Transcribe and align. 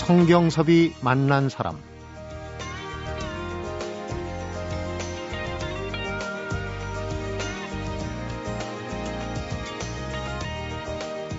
성경섭이 0.00 0.94
만난 1.02 1.50
사람 1.50 1.76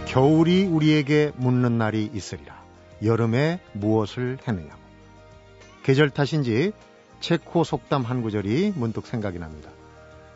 겨울이 0.05 0.65
우리에게 0.65 1.31
묻는 1.37 1.79
날이 1.79 2.11
있으리라. 2.13 2.61
여름에 3.03 3.59
무엇을 3.73 4.37
했느냐고. 4.47 4.79
계절 5.81 6.11
탓인지 6.11 6.71
체코 7.19 7.63
속담 7.63 8.03
한 8.03 8.21
구절이 8.21 8.73
문득 8.75 9.07
생각이 9.07 9.39
납니다. 9.39 9.71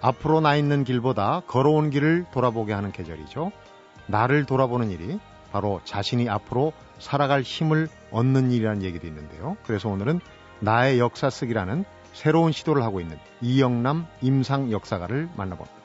앞으로 0.02 0.42
나 0.42 0.56
있는 0.56 0.84
길보다 0.84 1.44
걸어온 1.46 1.92
길을 1.92 2.26
돌아보게 2.34 2.74
하는 2.74 2.92
계절이죠. 2.92 3.52
나를 4.08 4.46
돌아보는 4.46 4.90
일이 4.90 5.20
바로 5.52 5.80
자신이 5.86 6.28
앞으로 6.28 6.74
살아갈 7.00 7.42
힘을 7.42 7.88
얻는 8.16 8.52
일이라는 8.52 8.82
얘기도 8.82 9.08
있는데요. 9.08 9.58
그래서 9.64 9.90
오늘은 9.90 10.22
나의 10.62 11.00
역사 11.00 11.30
쓰기라는 11.30 11.84
새로운 12.14 12.54
시도를 12.54 12.82
하고 12.82 13.02
있는 13.02 13.18
이영남 13.42 14.08
임상 14.22 14.72
역사가를 14.72 15.30
만나봅니다. 15.36 15.76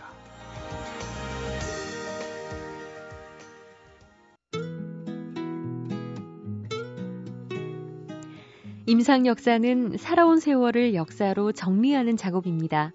임상 8.87 9.27
역사는 9.27 9.97
살아온 9.99 10.38
세월을 10.38 10.95
역사로 10.95 11.51
정리하는 11.51 12.16
작업입니다. 12.16 12.93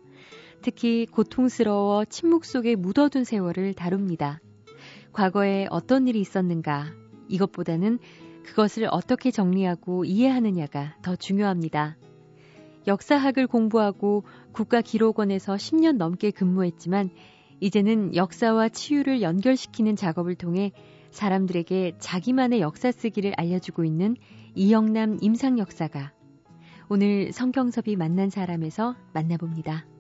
특히 0.61 1.05
고통스러워 1.05 2.05
침묵 2.05 2.45
속에 2.45 2.75
묻어둔 2.75 3.25
세월을 3.25 3.73
다룹니다. 3.73 4.39
과거에 5.11 5.67
어떤 5.69 6.07
일이 6.07 6.19
있었는가, 6.21 6.88
이것보다는 7.27 7.99
그것을 8.45 8.88
어떻게 8.89 9.31
정리하고 9.31 10.05
이해하느냐가 10.05 10.95
더 11.01 11.15
중요합니다. 11.15 11.97
역사학을 12.88 13.47
공부하고 13.47 14.23
국가기록원에서 14.51 15.55
10년 15.55 15.97
넘게 15.97 16.31
근무했지만 16.31 17.09
이제는 17.59 18.16
역사와 18.16 18.69
치유를 18.69 19.21
연결시키는 19.21 19.95
작업을 19.95 20.35
통해 20.35 20.71
사람들에게 21.11 21.95
자기만의 21.99 22.61
역사 22.61 22.91
쓰기를 22.91 23.33
알려주고 23.38 23.85
있는 23.85 24.16
이영남 24.53 25.17
임상 25.21 25.57
역사가 25.57 26.13
오늘 26.89 27.31
성경섭이 27.31 27.95
만난 27.95 28.29
사람에서 28.29 28.95
만나봅니다. 29.13 29.94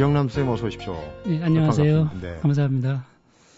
이영남 0.00 0.30
쌤 0.30 0.48
어서 0.48 0.66
오십시오. 0.66 0.94
네, 1.26 1.42
안녕하세요. 1.42 2.10
네. 2.22 2.38
감사합니다. 2.40 3.04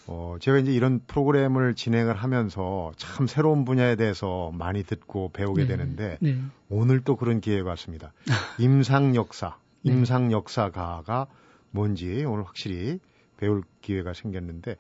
어, 0.09 0.35
제가 0.41 0.59
이제 0.59 0.73
이런 0.73 0.99
프로그램을 1.07 1.77
진행을 1.77 2.17
하면서 2.17 2.91
참 2.97 3.29
새로운 3.29 3.65
분야에 3.65 3.95
대해서 3.95 4.51
많이 4.53 4.83
듣고 4.83 5.31
배우게 5.33 5.63
네, 5.63 5.69
되는데 5.69 6.19
네. 6.21 6.41
오늘 6.69 6.99
또 6.99 7.15
그런 7.15 7.41
기회가 7.41 7.69
왔습니다. 7.69 8.13
임상 8.59 9.15
역사, 9.15 9.57
네. 9.87 9.93
임상 9.93 10.33
역사가가 10.33 11.29
뭔지 11.71 12.25
오늘 12.25 12.45
확실히 12.45 12.99
배울 13.37 13.63
기회가 13.81 14.13
생겼는데 14.13 14.75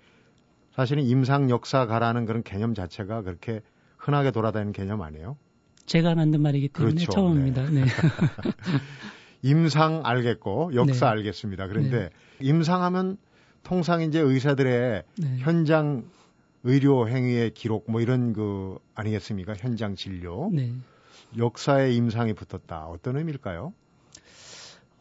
사실은 0.74 1.05
임상 1.05 1.48
역사가라는 1.48 2.27
그런 2.27 2.42
개념 2.42 2.74
자체가 2.74 3.22
그렇게 3.22 3.60
흔하게 3.98 4.33
돌아다니는 4.33 4.72
개념 4.72 5.00
아니에요? 5.00 5.36
제가 5.86 6.16
만든 6.16 6.42
말이기 6.42 6.70
때문에 6.70 6.94
그렇죠. 6.94 7.12
처음입니다. 7.12 7.70
네. 7.70 7.84
네. 9.42 9.51
임상 9.51 10.03
알겠고 10.05 10.73
역사 10.75 11.07
네. 11.07 11.19
알겠습니다. 11.19 11.69
그런데 11.69 11.98
네. 11.98 12.11
임상하면 12.41 13.19
통상 13.63 14.03
이제 14.03 14.19
의사들의 14.19 15.03
네. 15.19 15.36
현장 15.39 16.05
의료 16.64 17.08
행위의 17.08 17.53
기록 17.55 17.91
뭐 17.91 18.01
이런 18.01 18.33
그 18.33 18.79
아니겠습니까? 18.95 19.55
현장 19.58 19.95
진료. 19.97 20.51
네. 20.53 20.73
역사에 21.36 21.92
임상이 21.92 22.35
붙었다. 22.35 22.86
어떤 22.86 23.17
의미일까요? 23.17 23.73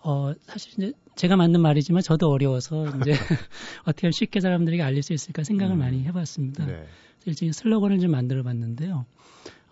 어, 0.04 0.34
사실 0.48 0.72
이제 0.74 0.94
제가 1.16 1.36
만든 1.36 1.62
말이지만 1.62 2.02
저도 2.02 2.30
어려워서 2.30 2.88
이제 2.88 3.12
어떻게 3.86 4.08
하면 4.08 4.12
쉽게 4.12 4.40
사람들에게 4.40 4.82
알릴 4.82 5.04
수 5.04 5.14
있을까 5.14 5.44
생각을 5.44 5.76
음. 5.76 5.80
많이 5.80 6.04
해봤습니다. 6.06 6.66
네. 6.66 6.88
일종의 7.26 7.54
슬로건을 7.54 8.00
좀 8.00 8.12
만들어 8.12 8.42
봤는데요. 8.42 9.06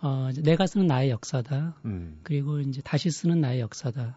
어, 0.02 0.30
내가 0.42 0.66
쓰는 0.66 0.86
나의 0.86 1.10
역사다. 1.10 1.74
음. 1.84 2.20
그리고 2.22 2.60
이제 2.60 2.80
다시 2.82 3.10
쓰는 3.10 3.40
나의 3.40 3.60
역사다. 3.60 4.16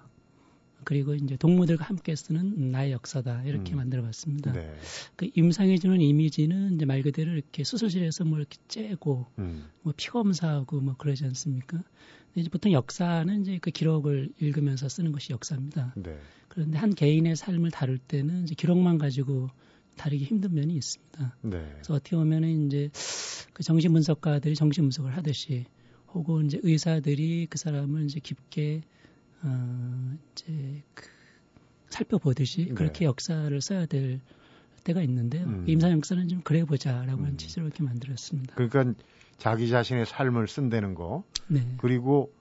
그리고 0.84 1.16
이제 1.16 1.36
동무들과 1.38 1.86
함께 1.86 2.16
쓰는 2.16 2.72
나의 2.72 2.92
역사다 2.92 3.44
이렇게 3.44 3.74
음. 3.74 3.78
만들어봤습니다. 3.78 4.54
네. 4.54 4.76
그 5.16 5.30
임상이 5.36 5.80
주는 5.80 6.00
이미지는 6.00 6.76
이제 6.76 6.86
말 6.86 7.02
그대로 7.02 7.32
이렇게 7.34 7.64
수술실에서 7.64 8.26
뭐 8.26 8.38
이렇게 8.38 8.58
째고 8.68 9.28
음. 9.40 9.66
뭐 9.82 9.94
피검사하고 9.96 10.82
뭐 10.82 10.96
그러지 10.98 11.26
않습니까? 11.26 11.84
이제 12.36 12.50
보통 12.50 12.72
역사는 12.72 13.42
이제 13.42 13.60
그 13.62 13.72
기록을 13.72 14.30
읽으면서 14.40 14.90
쓰는 14.90 15.12
것이 15.12 15.34
역사입니다. 15.34 15.94
네. 15.96 16.18
그런데 16.48 16.78
한 16.78 16.94
개인의 16.94 17.36
삶을 17.36 17.72
다룰 17.72 17.98
때는 17.98 18.44
이제 18.44 18.56
기록만 18.56 18.98
가지고 18.98 19.50
다루기 19.96 20.26
힘든 20.26 20.54
면이 20.54 20.74
있습니다. 20.76 21.38
네. 21.42 21.70
그래서 21.74 21.94
어떻게 21.94 22.16
보면은 22.16 22.68
이제 22.68 22.90
그 23.54 23.64
정신 23.64 23.94
분석가들이 23.94 24.56
정신 24.56 24.86
분석을 24.86 25.16
하듯이 25.16 25.66
혹은 26.14 26.46
이제 26.46 26.60
의사들이 26.62 27.48
그 27.50 27.58
사람을 27.58 28.06
이제 28.06 28.20
깊게 28.20 28.82
어 29.44 30.18
이제 30.32 30.84
그 30.94 31.08
살펴보듯이 31.90 32.68
네. 32.68 32.74
그렇게 32.74 33.06
역사를 33.06 33.62
써야 33.62 33.86
될 33.86 34.20
때가 34.84 35.02
있는데요. 35.02 35.46
음. 35.46 35.64
임상 35.68 35.92
역사는 35.92 36.28
좀 36.28 36.42
그래 36.44 36.66
보자라고 36.66 37.22
하는 37.22 37.34
음. 37.34 37.38
취지로 37.38 37.66
이렇게 37.66 37.84
만들었습니다. 37.84 38.56
그러니까 38.56 38.94
자기 39.38 39.70
자신의 39.70 40.06
삶을 40.06 40.48
쓴다는 40.48 40.96
거. 40.96 41.24
네. 41.48 41.68
그리고 41.78 42.32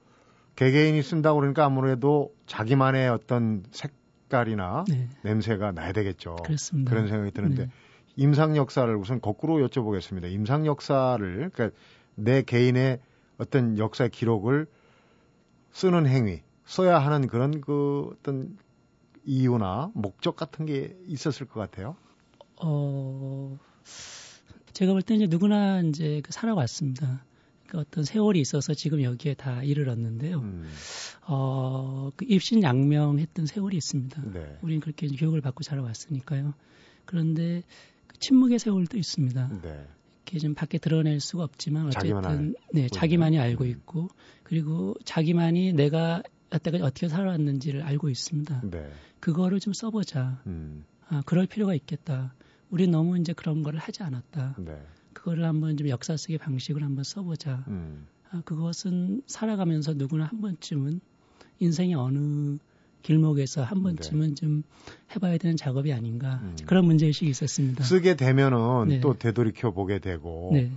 개개인이 0.57 1.03
쓴다고 1.03 1.41
그러니까 1.41 1.65
아무래도 1.65 2.35
자기만의 2.47 3.09
어떤 3.09 3.65
색깔이나 3.71 4.85
네. 4.89 5.09
냄새가 5.23 5.73
나야 5.73 5.93
되겠죠. 5.93 6.37
그렇습니다. 6.45 6.91
그런 6.91 7.09
생각이 7.09 7.31
드는데 7.31 7.67
네. 7.67 7.73
임상 8.17 8.57
역사를 8.57 8.95
우선 8.97 9.21
거꾸로 9.21 9.67
여쭤보겠습니다. 9.67 10.31
임상 10.31 10.67
역사를 10.67 11.51
그러니까 11.53 11.77
내 12.15 12.43
개인의 12.43 13.01
어떤 13.39 13.79
역사 13.79 14.09
기록을 14.09 14.67
쓰는 15.73 16.07
행위, 16.07 16.43
써야 16.73 16.99
하는 16.99 17.27
그런 17.27 17.61
그 17.61 18.09
어떤 18.15 18.57
이유나 19.27 19.91
목적 19.93 20.37
같은 20.37 20.65
게 20.65 20.97
있었을 21.07 21.47
것 21.47 21.61
같아요. 21.61 21.97
어, 22.63 23.59
제가 24.73 24.93
볼 24.93 25.03
때 25.03 25.15
이제 25.15 25.27
누구나 25.27 25.83
이제 25.83 26.23
그 26.25 26.33
살아왔습니다. 26.33 27.25
그 27.67 27.79
어떤 27.79 28.05
세월이 28.05 28.41
있어서 28.41 28.73
지금 28.73 29.03
여기에 29.03 29.35
다 29.35 29.63
이르렀는데요. 29.63 30.39
음. 30.39 30.67
어, 31.27 32.11
그 32.17 32.25
입신양명했던 32.27 33.45
세월이 33.45 33.77
있습니다. 33.77 34.23
네. 34.33 34.59
우리는 34.63 34.81
그렇게 34.81 35.09
교육을 35.09 35.43
받고 35.43 35.63
자라왔으니까요. 35.65 36.55
그런데 37.05 37.65
그 38.07 38.19
침묵의 38.19 38.59
세월도 38.59 38.97
있습니다. 38.97 39.61
네. 39.63 39.87
이렇게 40.25 40.39
좀 40.39 40.55
밖에 40.55 40.79
드러낼 40.79 41.21
수가 41.21 41.45
없지만 41.45 41.89
어쨌든 41.89 42.55
네, 42.73 42.89
자기만이 42.89 43.39
알고 43.39 43.65
음. 43.65 43.69
있고 43.69 44.09
그리고 44.43 44.95
자기만이 45.05 45.75
내가 45.75 46.23
여태까지 46.53 46.83
어떻게 46.83 47.09
살아왔는지를 47.09 47.83
알고 47.83 48.09
있습니다. 48.09 48.63
네. 48.71 48.91
그거를 49.21 49.61
좀 49.61 49.73
써보자. 49.73 50.43
음. 50.47 50.85
아, 51.09 51.23
그럴 51.27 51.47
필요가 51.47 51.75
있겠다. 51.75 52.35
우리 52.71 52.87
너무 52.87 53.19
이제 53.19 53.33
그런 53.33 53.63
거를 53.63 53.79
하지 53.79 54.03
않았다. 54.03 54.57
네. 54.59 54.83
그거를 55.13 55.45
한번 55.45 55.77
좀 55.77 55.89
역사 55.89 56.17
속의 56.17 56.39
방식을 56.39 56.83
한번 56.83 57.05
써보자. 57.05 57.65
음. 57.69 58.07
아, 58.31 58.43
그것은 58.45 59.23
살아가면서 59.27 59.95
누구나 59.95 60.25
한 60.25 60.41
번쯤은 60.41 61.01
인생의 61.61 61.95
어느 61.95 62.59
길목에서 63.03 63.63
한 63.63 63.83
번쯤은 63.83 64.29
네. 64.29 64.35
좀 64.35 64.63
해봐야 65.15 65.37
되는 65.39 65.57
작업이 65.57 65.93
아닌가 65.93 66.41
음. 66.43 66.57
그런 66.67 66.85
문제의식이 66.87 67.31
있었습니다. 67.31 67.85
쓰게 67.85 68.15
되면은 68.17 68.89
네. 68.89 69.01
또 69.01 69.15
되돌이켜 69.19 69.73
보게 69.73 69.99
되고 69.99 70.51
네. 70.53 70.71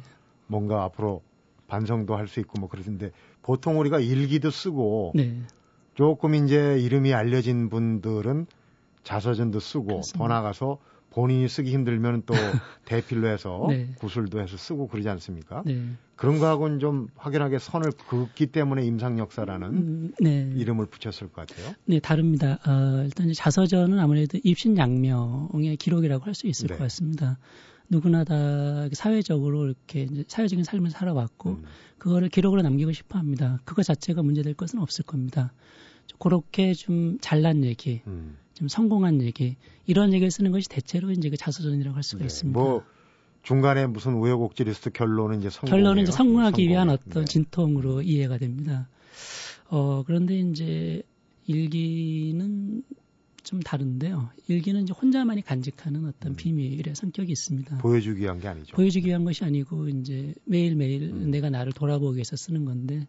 뭔가 0.47 0.83
앞으로 0.83 1.21
반성도 1.67 2.15
할 2.15 2.27
수 2.27 2.39
있고 2.39 2.59
뭐 2.59 2.67
그러는데 2.69 3.11
보통 3.41 3.79
우리가 3.79 3.99
일기도 3.99 4.49
쓰고 4.51 5.13
네. 5.15 5.39
조금 5.95 6.35
이제 6.35 6.77
이름이 6.79 7.13
알려진 7.13 7.69
분들은 7.69 8.45
자서전도 9.03 9.59
쓰고 9.59 9.85
그렇습니다. 9.85 10.17
더 10.17 10.27
나가서 10.27 10.77
본인이 11.11 11.47
쓰기 11.47 11.71
힘들면 11.71 12.23
또 12.25 12.33
대필로 12.85 13.27
해서 13.29 13.65
네. 13.69 13.87
구술도 13.99 14.41
해서 14.41 14.57
쓰고 14.57 14.87
그러지 14.87 15.07
않습니까? 15.09 15.63
네. 15.65 15.81
그런 16.17 16.39
거하고는 16.39 16.79
좀 16.79 17.07
확연하게 17.15 17.59
선을 17.59 17.91
긋기 18.09 18.47
때문에 18.47 18.83
임상 18.85 19.19
역사라는 19.19 19.67
음, 19.69 20.11
네. 20.19 20.49
이름을 20.55 20.87
붙였을 20.87 21.29
것 21.29 21.47
같아요. 21.47 21.73
네, 21.85 21.99
다릅니다. 21.99 22.59
어, 22.67 23.03
일단 23.05 23.31
자서전은 23.33 23.99
아무래도 23.99 24.37
입신양명의 24.43 25.77
기록이라고 25.77 26.25
할 26.25 26.33
수 26.33 26.47
있을 26.47 26.67
네. 26.67 26.75
것 26.75 26.83
같습니다. 26.83 27.37
누구나 27.89 28.23
다 28.23 28.89
사회적으로 28.93 29.65
이렇게 29.65 30.07
사회적인 30.27 30.63
삶을 30.63 30.89
살아왔고 30.89 31.49
음. 31.51 31.63
그거를 31.97 32.29
기록으로 32.29 32.61
남기고 32.61 32.91
싶어 32.91 33.17
합니다. 33.19 33.59
그거 33.65 33.83
자체가 33.83 34.23
문제될 34.23 34.53
것은 34.53 34.79
없을 34.79 35.05
겁니다. 35.05 35.53
그렇게 36.19 36.73
좀 36.73 37.17
잘난 37.21 37.63
얘기, 37.63 38.01
음. 38.07 38.37
좀 38.53 38.67
성공한 38.67 39.21
얘기 39.21 39.57
이런 39.85 40.13
얘기를 40.13 40.31
쓰는 40.31 40.51
것이 40.51 40.69
대체로 40.69 41.11
이제 41.11 41.29
그 41.29 41.37
자서전이라고 41.37 41.95
할 41.95 42.03
수가 42.03 42.19
네. 42.19 42.25
있습니다. 42.25 42.59
뭐 42.59 42.83
중간에 43.43 43.85
무슨 43.85 44.15
우여곡절이 44.15 44.71
있어도 44.71 44.89
결론은 44.91 45.39
이제 45.39 45.49
성공. 45.49 45.69
결론은 45.69 46.03
이제 46.03 46.11
성공하기 46.11 46.63
성공. 46.63 46.69
위한 46.71 46.89
어떤 46.89 47.25
네. 47.25 47.25
진통으로 47.25 48.01
이해가 48.01 48.37
됩니다. 48.37 48.87
어 49.69 50.03
그런데 50.05 50.37
이제 50.39 51.01
일기는 51.47 52.83
좀 53.45 53.61
다른데요. 53.61 54.29
일기는 54.47 54.81
이제 54.83 54.91
혼자만이 54.91 55.43
간직하는 55.43 56.05
어떤 56.05 56.33
음. 56.33 56.35
비밀의 56.35 56.95
성격이 56.95 57.31
있습니다. 57.31 57.77
보여주기 57.77 58.23
위한 58.23 58.39
게 58.39 58.47
아니죠. 58.47 58.75
보여주기 58.75 59.07
위한 59.07 59.23
것이 59.23 59.45
아니고 59.45 59.87
이제 59.89 60.33
매일매일 60.43 61.03
음. 61.03 61.31
내가 61.31 61.49
나를 61.49 61.71
돌아보기 61.71 62.17
위해서 62.17 62.35
쓰는 62.35 62.65
건데 62.65 63.07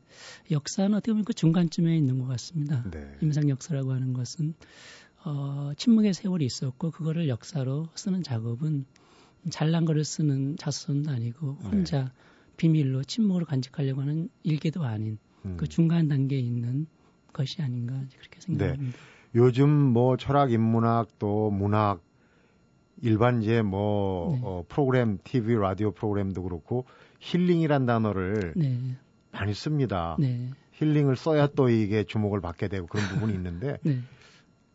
역사는 0.51 0.95
어떻게 0.95 1.13
보면 1.13 1.25
그 1.25 1.33
중간쯤에 1.33 1.97
있는 1.97 2.19
것 2.19 2.27
같습니다. 2.27 2.85
네. 2.91 3.17
임상 3.23 3.49
역사라고 3.49 3.93
하는 3.93 4.13
것은 4.13 4.55
어, 5.25 5.73
침묵의 5.77 6.15
세월이 6.15 6.45
있었고 6.45 6.93
그거를 6.93 7.29
역사로 7.29 7.89
쓰는 7.95 8.23
작업은 8.23 8.85
잘난 9.51 9.85
거를 9.87 10.05
쓰는 10.05 10.57
자서전도 10.57 11.11
아니고 11.11 11.57
네. 11.63 11.69
혼자 11.69 12.05
네. 12.05 12.11
비밀로 12.59 13.05
침묵으로 13.05 13.47
간직하려고 13.47 14.03
하는 14.03 14.29
일기도 14.43 14.85
아닌 14.85 15.19
그 15.43 15.49
음. 15.49 15.57
그 15.57 15.67
중간 15.67 16.09
단계에 16.09 16.39
있는 16.39 16.87
것이 17.33 17.63
아닌가 17.63 17.95
그렇게 18.19 18.41
생각합니다. 18.41 18.83
네. 18.83 19.16
요즘 19.37 19.69
뭐 19.69 20.17
철학, 20.17 20.51
인문학 20.51 21.19
또 21.19 21.51
문학 21.51 22.01
일반 23.03 23.43
이제 23.43 23.61
뭐 23.61 24.33
네. 24.33 24.41
어, 24.43 24.65
프로그램, 24.67 25.19
TV, 25.23 25.55
라디오 25.57 25.93
프로그램도 25.93 26.43
그렇고 26.43 26.87
힐링이란 27.21 27.85
단어를 27.85 28.55
네. 28.57 28.81
많이 29.33 29.53
씁니다. 29.53 30.17
네. 30.19 30.51
힐링을 30.73 31.17
써야 31.17 31.47
또 31.49 31.69
이게 31.69 32.05
주목을 32.05 32.41
받게 32.41 32.69
되고 32.69 32.87
그런 32.87 33.07
부분이 33.09 33.35
있는데 33.35 33.79
네. 33.83 34.01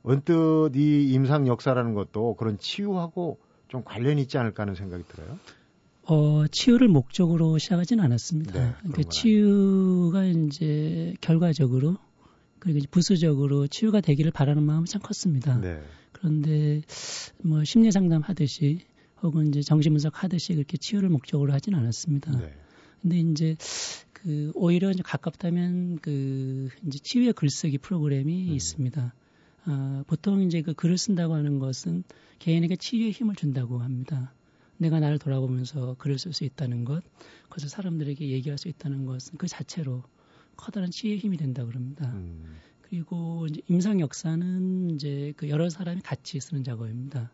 언뜻 0.04 0.76
이 0.76 1.12
임상 1.12 1.48
역사라는 1.48 1.96
것도 1.96 2.36
그런 2.36 2.58
치유하고 2.60 3.40
좀 3.68 3.84
관련이 3.84 4.22
있지 4.22 4.38
않을까 4.38 4.64
하는 4.64 4.76
생각이 4.76 5.04
들어요. 5.08 5.40
어, 6.04 6.46
치유를 6.48 6.88
목적으로 6.88 7.58
시작하지는 7.58 8.04
않았습니다. 8.04 8.54
네, 8.54 8.74
그러니까 8.80 9.10
치유가 9.10 10.26
이제 10.26 11.14
결과적으로 11.22 11.98
그리고 12.62 12.78
이제 12.78 12.88
부수적으로 12.90 13.68
치유가 13.68 14.02
되기를 14.02 14.32
바라는 14.32 14.64
마음은 14.64 14.86
참 14.86 15.02
컸습니다. 15.02 15.60
네. 15.60 15.82
그런데 16.12 16.84
뭐 17.44 17.64
심리 17.64 17.92
상담 17.92 18.22
하듯이 18.22 18.82
혹은 19.24 19.48
이제 19.48 19.62
정신 19.62 19.92
분석 19.94 20.24
하듯이 20.24 20.54
그렇게 20.54 20.78
치유를 20.78 21.10
목적으로 21.10 21.54
하진 21.54 21.74
않았습니다. 21.74 22.38
네. 22.38 22.54
근데 23.02 23.20
이제 23.20 23.58
그 24.14 24.52
오히려 24.54 24.92
이제 24.92 25.02
가깝다면 25.04 25.98
그 26.04 26.70
이제 26.86 27.00
치유의 27.00 27.34
글쓰기 27.34 27.80
프로그램이 27.80 28.50
음. 28.50 28.54
있습니다. 28.54 29.14
아, 29.66 30.04
보통 30.06 30.44
이제 30.44 30.62
그 30.62 30.74
글을 30.76 31.00
쓴다고 31.00 31.34
하는 31.34 31.58
것은 31.58 32.04
개인에게 32.38 32.76
치유의 32.76 33.12
힘을 33.12 33.36
준다고 33.36 33.80
합니다. 33.80 34.34
내가 34.78 35.00
나를 35.00 35.18
돌아보면서 35.18 35.96
글을 35.98 36.20
쓸 36.20 36.34
수 36.34 36.44
있다는 36.44 36.86
것, 36.86 37.04
그래서 37.50 37.68
사람들에게 37.70 38.30
얘기할 38.30 38.58
수 38.60 38.68
있다는 38.68 39.06
것은 39.06 39.38
그 39.38 39.48
자체로 39.48 40.04
커다란 40.62 40.92
치유의 40.92 41.18
힘이 41.18 41.38
된다 41.38 41.66
그럽니다. 41.66 42.10
음. 42.14 42.58
그리고 42.84 43.48
이제 43.50 43.62
임상 43.68 44.00
역사는 44.00 44.92
이제 44.92 45.34
그 45.36 45.50
여러 45.50 45.70
사람이 45.70 46.02
같이 46.02 46.40
쓰는 46.40 46.64
작업입니다. 46.64 47.32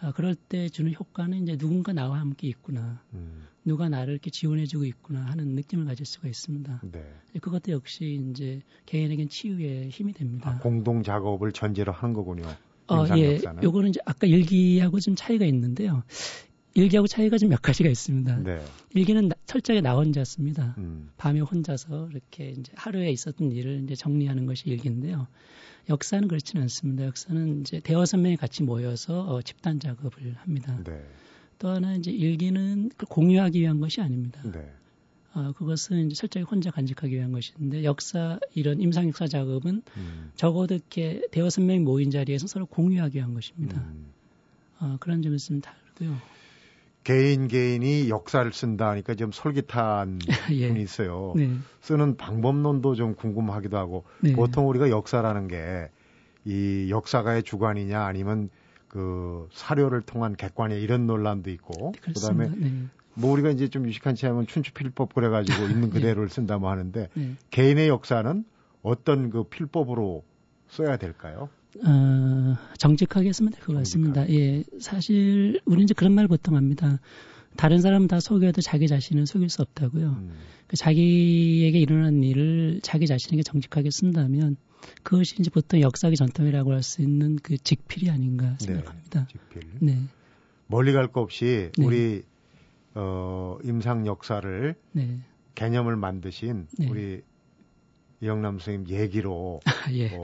아, 0.00 0.12
그럴 0.12 0.34
때 0.34 0.68
주는 0.68 0.92
효과는 0.92 1.44
이제 1.44 1.56
누군가 1.56 1.92
나와 1.92 2.20
함께 2.20 2.48
있구나, 2.48 3.00
음. 3.14 3.46
누가 3.64 3.88
나를 3.88 4.12
이렇게 4.12 4.30
지원해주고 4.30 4.84
있구나 4.84 5.24
하는 5.24 5.54
느낌을 5.54 5.86
가질 5.86 6.04
수가 6.04 6.28
있습니다. 6.28 6.82
네. 6.92 7.14
그것도 7.40 7.72
역시 7.72 8.20
이제 8.30 8.60
개인에겐 8.84 9.28
치유의 9.28 9.88
힘이 9.88 10.12
됩니다. 10.12 10.50
아, 10.50 10.58
공동 10.58 11.02
작업을 11.02 11.52
전제로 11.52 11.92
하는 11.92 12.12
거군요. 12.12 12.44
어, 12.88 13.06
예. 13.16 13.40
요거는 13.62 13.90
이제 13.90 14.00
아까 14.04 14.26
일기하고 14.26 15.00
좀 15.00 15.14
차이가 15.14 15.46
있는데요. 15.46 16.02
일기하고 16.74 17.06
차이가 17.06 17.38
좀 17.38 17.48
몇 17.48 17.62
가지가 17.62 17.88
있습니다. 17.88 18.38
네. 18.42 18.64
일기는 18.94 19.28
나, 19.28 19.36
철저하게 19.46 19.80
나 19.80 19.94
혼자 19.94 20.24
씁니다. 20.24 20.74
음. 20.78 21.10
밤에 21.16 21.40
혼자서 21.40 22.08
이렇게 22.10 22.50
이제 22.50 22.72
하루에 22.74 23.10
있었던 23.10 23.52
일을 23.52 23.82
이제 23.84 23.94
정리하는 23.94 24.46
것이 24.46 24.68
일기인데요. 24.68 25.26
역사는 25.88 26.28
그렇지는 26.28 26.62
않습니다. 26.62 27.04
역사는 27.04 27.60
이제 27.60 27.80
대여섯 27.80 28.18
명이 28.20 28.36
같이 28.36 28.62
모여서 28.62 29.20
어, 29.22 29.42
집단 29.42 29.78
작업을 29.78 30.34
합니다. 30.36 30.78
네. 30.84 31.04
또 31.58 31.68
하나 31.68 31.94
이제 31.94 32.10
일기는 32.10 32.90
공유하기 33.08 33.60
위한 33.60 33.80
것이 33.80 34.00
아닙니다. 34.00 34.40
네. 34.44 34.68
어, 35.34 35.52
그것은 35.52 36.06
이제 36.06 36.14
철저히 36.14 36.42
혼자 36.42 36.70
간직하기 36.70 37.14
위한 37.14 37.32
것인데 37.32 37.84
역사 37.84 38.38
이런 38.54 38.80
임상 38.80 39.08
역사 39.08 39.26
작업은 39.26 39.82
음. 39.96 40.32
적어도 40.36 40.74
이렇게 40.74 41.22
대여섯 41.30 41.64
명이 41.64 41.80
모인 41.80 42.10
자리에서 42.10 42.46
서로 42.46 42.66
공유하기 42.66 43.16
위한 43.16 43.34
것입니다. 43.34 43.80
음. 43.80 44.06
어, 44.80 44.96
그런 45.00 45.22
점에서 45.22 45.48
좀 45.48 45.60
다르고요. 45.60 46.18
개인 47.04 47.48
개인이 47.48 48.08
역사를 48.08 48.50
쓴다 48.52 48.90
하니까 48.90 49.14
좀 49.14 49.30
솔깃한 49.30 50.18
예. 50.52 50.68
분이 50.68 50.82
있어요. 50.82 51.34
네. 51.36 51.50
쓰는 51.80 52.16
방법론도 52.16 52.94
좀 52.94 53.14
궁금하기도 53.14 53.76
하고 53.76 54.04
네. 54.20 54.32
보통 54.32 54.68
우리가 54.68 54.90
역사라는 54.90 55.48
게 55.48 55.90
이 56.44 56.88
역사가의 56.90 57.42
주관이냐 57.42 58.02
아니면 58.04 58.50
그 58.88 59.48
사료를 59.52 60.02
통한 60.02 60.36
객관이냐 60.36 60.78
이런 60.78 61.06
논란도 61.06 61.50
있고 61.50 61.92
네, 61.94 62.12
그다음에 62.12 62.48
네. 62.56 62.72
뭐 63.14 63.32
우리가 63.32 63.50
이제 63.50 63.68
좀 63.68 63.86
유식한 63.86 64.14
체험은 64.14 64.46
춘추필법 64.46 65.14
그래가지고 65.14 65.56
있는 65.68 65.88
네. 65.88 65.90
그대로를 65.90 66.28
쓴다고 66.28 66.68
하는데 66.68 67.08
네. 67.14 67.34
개인의 67.50 67.88
역사는 67.88 68.44
어떤 68.82 69.30
그 69.30 69.44
필법으로 69.44 70.22
써야 70.68 70.96
될까요? 70.98 71.48
어, 71.84 72.56
정직하게 72.78 73.28
했으면 73.28 73.52
될 73.52 73.62
것 73.64 73.74
같습니다. 73.74 74.28
예, 74.30 74.62
사실 74.80 75.60
우리는 75.64 75.84
이제 75.84 75.94
그런 75.94 76.12
말 76.12 76.28
보통 76.28 76.56
합니다. 76.56 77.00
다른 77.56 77.80
사람 77.80 78.08
다 78.08 78.20
속여도 78.20 78.60
자기 78.60 78.88
자신은 78.88 79.26
속일 79.26 79.48
수 79.48 79.62
없다고요. 79.62 80.08
음. 80.08 80.30
그 80.66 80.76
자기에게 80.76 81.78
일어난 81.78 82.22
일을 82.22 82.80
자기 82.82 83.06
자신에게 83.06 83.42
정직하게 83.42 83.90
쓴다면 83.90 84.56
그것이 85.02 85.36
이제 85.38 85.50
보통 85.50 85.80
역사의 85.80 86.16
전통이라고 86.16 86.72
할 86.72 86.82
수 86.82 87.00
있는 87.02 87.36
그 87.42 87.56
직필이 87.56 88.10
아닌가 88.10 88.56
네, 88.60 88.66
생각합니다. 88.66 89.26
네, 89.26 89.26
직필. 89.32 89.70
네. 89.80 89.98
멀리 90.66 90.92
갈 90.92 91.08
거 91.08 91.20
없이 91.20 91.70
네. 91.78 91.84
우리 91.86 92.22
어, 92.94 93.58
임상 93.64 94.06
역사를 94.06 94.74
네. 94.92 95.18
개념을 95.54 95.96
만드신 95.96 96.66
네. 96.78 96.88
우리 96.88 97.22
이영남 98.24 98.58
선생님 98.58 98.98
얘기로 98.98 99.60
아, 99.66 99.92
예. 99.92 100.16
어, 100.16 100.22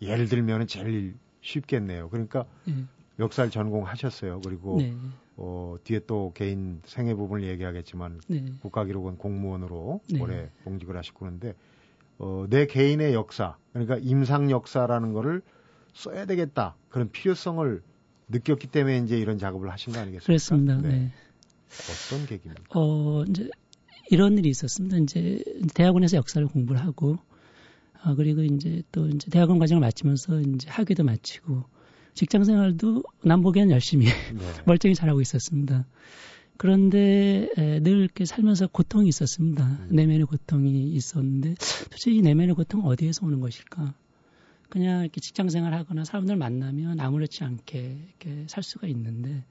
예를 0.00 0.28
들면 0.28 0.68
제일 0.68 1.14
쉽겠네요. 1.40 2.08
그러니까 2.08 2.46
예. 2.68 2.74
역사를 3.18 3.50
전공하셨어요. 3.50 4.40
그리고 4.40 4.78
네. 4.78 4.94
어, 5.36 5.76
뒤에 5.82 6.00
또 6.06 6.32
개인 6.34 6.80
생애 6.84 7.14
부분을 7.14 7.48
얘기하겠지만 7.48 8.20
네. 8.28 8.44
국가기록원 8.60 9.16
공무원으로 9.16 10.00
네. 10.10 10.20
올해 10.20 10.48
봉직을 10.64 10.96
하시고 10.96 11.18
그런데 11.20 11.54
어, 12.18 12.46
내 12.48 12.66
개인의 12.66 13.14
역사 13.14 13.56
그러니까 13.72 13.96
임상 13.96 14.50
역사라는 14.50 15.12
거를 15.12 15.42
써야 15.92 16.26
되겠다 16.26 16.76
그런 16.88 17.10
필요성을 17.10 17.82
느꼈기 18.28 18.68
때문에 18.68 18.98
이제 18.98 19.18
이런 19.18 19.38
작업을 19.38 19.70
하신 19.70 19.92
거 19.92 19.98
아니겠습니까? 19.98 20.26
그렇습니다. 20.26 20.76
네. 20.76 20.88
네. 20.88 21.10
어떤 21.68 22.26
계기입니까? 22.26 22.64
어, 22.78 23.24
이제 23.24 23.50
이런 24.10 24.38
일이 24.38 24.50
있었습니다. 24.50 24.98
이제 24.98 25.42
대학원에서 25.74 26.16
역사를 26.16 26.46
공부를 26.46 26.80
하고 26.84 27.18
아, 28.02 28.14
그리고 28.14 28.42
이제 28.42 28.82
또 28.92 29.08
이제 29.08 29.30
대학원 29.30 29.58
과정을 29.58 29.80
마치면서 29.80 30.40
이제 30.40 30.68
학위도 30.70 31.04
마치고 31.04 31.64
직장 32.14 32.44
생활도 32.44 33.02
남보기엔 33.22 33.70
열심히 33.70 34.06
네. 34.34 34.44
멀쩡히 34.66 34.94
잘하고 34.94 35.20
있었습니다. 35.20 35.86
그런데 36.56 37.48
에, 37.56 37.80
늘 37.80 38.00
이렇게 38.00 38.24
살면서 38.24 38.66
고통이 38.66 39.08
있었습니다. 39.08 39.64
음. 39.64 39.88
내면의 39.90 40.26
고통이 40.26 40.90
있었는데 40.92 41.54
도대체 41.54 42.10
이 42.10 42.20
내면의 42.20 42.54
고통은 42.54 42.84
어디에서 42.86 43.24
오는 43.24 43.40
것일까? 43.40 43.94
그냥 44.68 45.02
이렇게 45.02 45.20
직장 45.20 45.48
생활 45.48 45.74
하거나 45.74 46.04
사람들 46.04 46.36
만나면 46.36 47.00
아무렇지 47.00 47.44
않게 47.44 47.98
이렇게 48.20 48.46
살 48.48 48.62
수가 48.62 48.86
있는데 48.88 49.44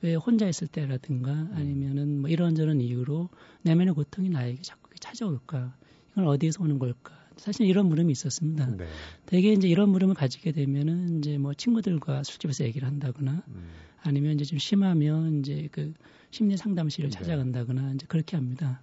왜 0.00 0.14
혼자 0.14 0.48
있을 0.48 0.66
때라든가 0.66 1.32
음. 1.32 1.52
아니면은 1.54 2.20
뭐 2.22 2.30
이런저런 2.30 2.80
이유로 2.80 3.28
내면의 3.62 3.94
고통이 3.94 4.30
나에게 4.30 4.62
자꾸 4.62 4.90
찾아올까? 4.98 5.74
이건 6.12 6.26
어디에서 6.26 6.62
오는 6.62 6.78
걸까? 6.78 7.25
사실 7.36 7.66
이런 7.66 7.86
물음이 7.86 8.10
있었습니다. 8.12 8.66
네. 8.76 8.86
대개 9.26 9.52
이제 9.52 9.68
이런 9.68 9.90
물음을 9.90 10.14
가지게 10.14 10.52
되면은 10.52 11.18
이제 11.18 11.38
뭐 11.38 11.54
친구들과 11.54 12.22
술집에서 12.22 12.64
얘기를 12.64 12.88
한다거나 12.88 13.42
음. 13.48 13.68
아니면 14.02 14.34
이제 14.34 14.44
좀 14.44 14.58
심하면 14.58 15.40
이제 15.40 15.68
그 15.70 15.92
심리 16.30 16.56
상담실을 16.56 17.10
네. 17.10 17.18
찾아간다거나 17.18 17.92
이제 17.94 18.06
그렇게 18.08 18.36
합니다. 18.36 18.80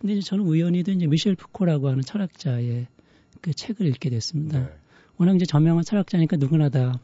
근데 0.00 0.14
이제 0.14 0.22
저는 0.22 0.44
우연히도 0.44 0.92
이제 0.92 1.06
미셸 1.06 1.34
푸코라고 1.34 1.88
하는 1.88 2.02
철학자의 2.02 2.86
그 3.40 3.54
책을 3.54 3.86
읽게 3.86 4.10
됐습니다. 4.10 4.60
네. 4.60 4.68
워낙 5.16 5.34
이제 5.36 5.44
저명한 5.46 5.84
철학자니까 5.84 6.36
누구나 6.36 6.68
다 6.68 7.00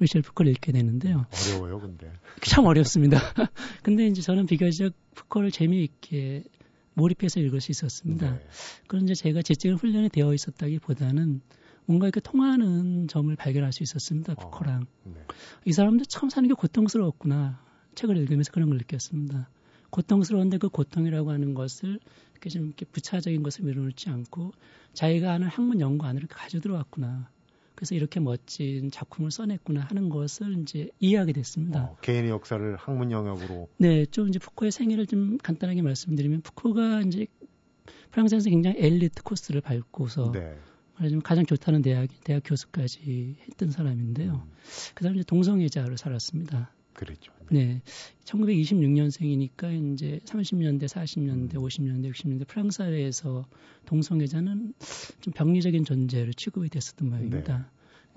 미셸 0.00 0.22
푸코를 0.22 0.52
읽게 0.52 0.72
되는데요. 0.72 1.26
어려워요, 1.48 1.80
근데. 1.80 2.10
참 2.42 2.64
어렵습니다. 2.64 3.18
근데 3.82 4.06
이제 4.06 4.22
저는 4.22 4.46
비교적 4.46 4.94
푸코를 5.14 5.50
재미있게 5.50 6.44
몰입해서 7.00 7.40
읽을 7.40 7.60
수 7.60 7.70
있었습니다. 7.72 8.30
네. 8.30 8.46
그런데 8.86 9.14
제가 9.14 9.42
지적인 9.42 9.76
훈련이 9.76 10.10
되어 10.10 10.34
있었다기보다는 10.34 11.40
뭔가 11.86 12.06
이렇게 12.06 12.20
통하는 12.20 13.08
점을 13.08 13.34
발견할 13.34 13.72
수 13.72 13.82
있었습니다. 13.82 14.34
어, 14.34 14.36
푸코랑. 14.36 14.86
네. 15.04 15.14
이 15.64 15.72
사람도 15.72 16.04
처음 16.04 16.30
사는 16.30 16.48
게 16.48 16.54
고통스러웠구나. 16.54 17.64
책을 17.94 18.16
읽으면서 18.16 18.52
그런 18.52 18.68
걸 18.68 18.78
느꼈습니다. 18.78 19.48
고통스러운데 19.90 20.58
그 20.58 20.68
고통이라고 20.68 21.32
하는 21.32 21.54
것을 21.54 21.98
이렇게 22.32 22.48
좀 22.48 22.66
이렇게 22.66 22.86
부차적인 22.86 23.42
것을 23.42 23.64
밀어놓지 23.64 24.08
않고 24.08 24.52
자기가 24.92 25.32
아는 25.32 25.48
학문 25.48 25.80
연구 25.80 26.06
안으로 26.06 26.26
가져 26.28 26.60
들어왔구나. 26.60 27.28
그래서 27.80 27.94
이렇게 27.94 28.20
멋진 28.20 28.90
작품을 28.90 29.30
써냈구나 29.30 29.80
하는 29.80 30.10
것을 30.10 30.58
이제 30.60 30.90
이해하게 30.98 31.32
됐습니다. 31.32 31.84
어, 31.84 31.96
개인의 32.02 32.28
역사를 32.28 32.76
학문 32.76 33.10
영역으로. 33.10 33.70
네, 33.78 34.04
좀 34.04 34.28
이제 34.28 34.38
푸코의 34.38 34.70
생애를 34.70 35.06
좀 35.06 35.38
간단하게 35.38 35.80
말씀드리면 35.80 36.42
푸코가 36.42 37.00
이제 37.00 37.26
프랑스에서 38.10 38.50
굉장히 38.50 38.76
엘리트 38.80 39.22
코스를 39.22 39.62
밟고서 39.62 40.30
네. 40.30 40.58
말하자면 40.96 41.22
가장 41.22 41.46
좋다는 41.46 41.80
대학 41.80 42.10
대학 42.22 42.42
교수까지 42.44 43.36
했던 43.48 43.70
사람인데요. 43.70 44.46
음. 44.46 44.52
그다음에 44.94 45.16
이제 45.16 45.24
동성애자로 45.24 45.96
살았습니다. 45.96 46.74
그랬죠. 47.00 47.32
네. 47.50 47.80
1926년생이니까 48.24 49.94
이제 49.94 50.20
30년대, 50.24 50.84
40년대, 50.84 51.54
음. 51.54 51.62
50년대, 51.62 52.12
60년대 52.12 52.46
프랑스 52.46 52.78
사회에서 52.78 53.46
동성애자는 53.86 54.74
좀 55.20 55.32
병리적인 55.32 55.84
존재로 55.84 56.32
취급이 56.34 56.68
됐었던 56.68 57.08
모양입니다. 57.08 57.58
네. 57.58 57.64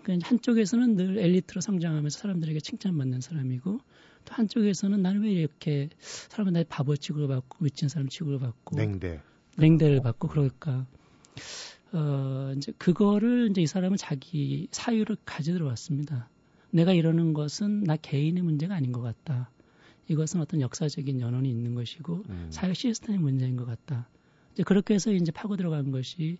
그러니까 0.04 0.28
한쪽에서는 0.28 0.96
늘 0.98 1.18
엘리트로 1.18 1.62
성장하면서 1.62 2.20
사람들에게 2.20 2.60
칭찬받는 2.60 3.22
사람이고 3.22 3.80
또 4.26 4.34
한쪽에서는 4.34 5.02
나는 5.02 5.24
왜 5.24 5.32
이렇게 5.32 5.90
사람은 6.02 6.54
나의 6.54 6.66
바보 6.68 6.96
취급을 6.98 7.28
받고 7.30 7.64
미친 7.64 7.88
사람 7.88 8.10
취급을 8.10 8.40
받고 8.40 8.76
냉대 8.76 9.22
냉대를 9.58 10.02
받고 10.02 10.28
그럴까 10.28 10.86
어, 11.94 12.54
이제 12.58 12.74
그거를 12.78 13.50
이제 13.52 13.62
이 13.62 13.68
사람은 13.68 13.98
자기 13.98 14.68
사유를 14.72 15.16
가져 15.26 15.54
들어 15.54 15.68
왔습니다. 15.68 16.30
내가 16.74 16.92
이러는 16.94 17.34
것은 17.34 17.84
나 17.84 17.96
개인의 17.96 18.42
문제가 18.44 18.76
아닌 18.76 18.92
것 18.92 19.02
같다. 19.02 19.52
이것은 20.08 20.42
어떤 20.42 20.60
역사적인 20.60 21.22
연원이 21.22 21.50
있는 21.50 21.76
것이고 21.76 22.24
음. 22.28 22.48
사회 22.50 22.74
시스템의 22.74 23.22
문제인 23.22 23.56
것 23.56 23.66
같다. 23.66 24.10
이제 24.54 24.64
그렇게 24.64 24.96
해서 24.96 25.12
이제 25.12 25.32
파고 25.32 25.56
들어간 25.56 25.92
것이 25.92 26.40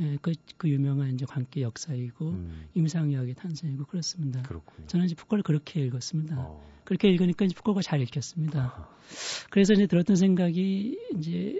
예, 0.00 0.18
그, 0.20 0.32
그 0.56 0.68
유명한 0.68 1.14
이제 1.14 1.24
관계 1.24 1.62
역사이고 1.62 2.30
음. 2.30 2.66
임상의학의 2.74 3.34
탄생이고 3.34 3.84
그렇습니다. 3.84 4.42
그렇군요. 4.42 4.86
저는 4.88 5.06
이제 5.06 5.14
푸코를 5.14 5.44
그렇게 5.44 5.84
읽었습니다. 5.84 6.36
어. 6.38 6.66
그렇게 6.84 7.08
읽으니까 7.10 7.44
이제 7.44 7.54
푸코가 7.54 7.82
잘 7.82 8.00
읽혔습니다. 8.00 8.74
어. 8.76 8.96
그래서 9.50 9.74
이제 9.74 9.86
들었던 9.86 10.16
생각이 10.16 10.98
이제 11.18 11.58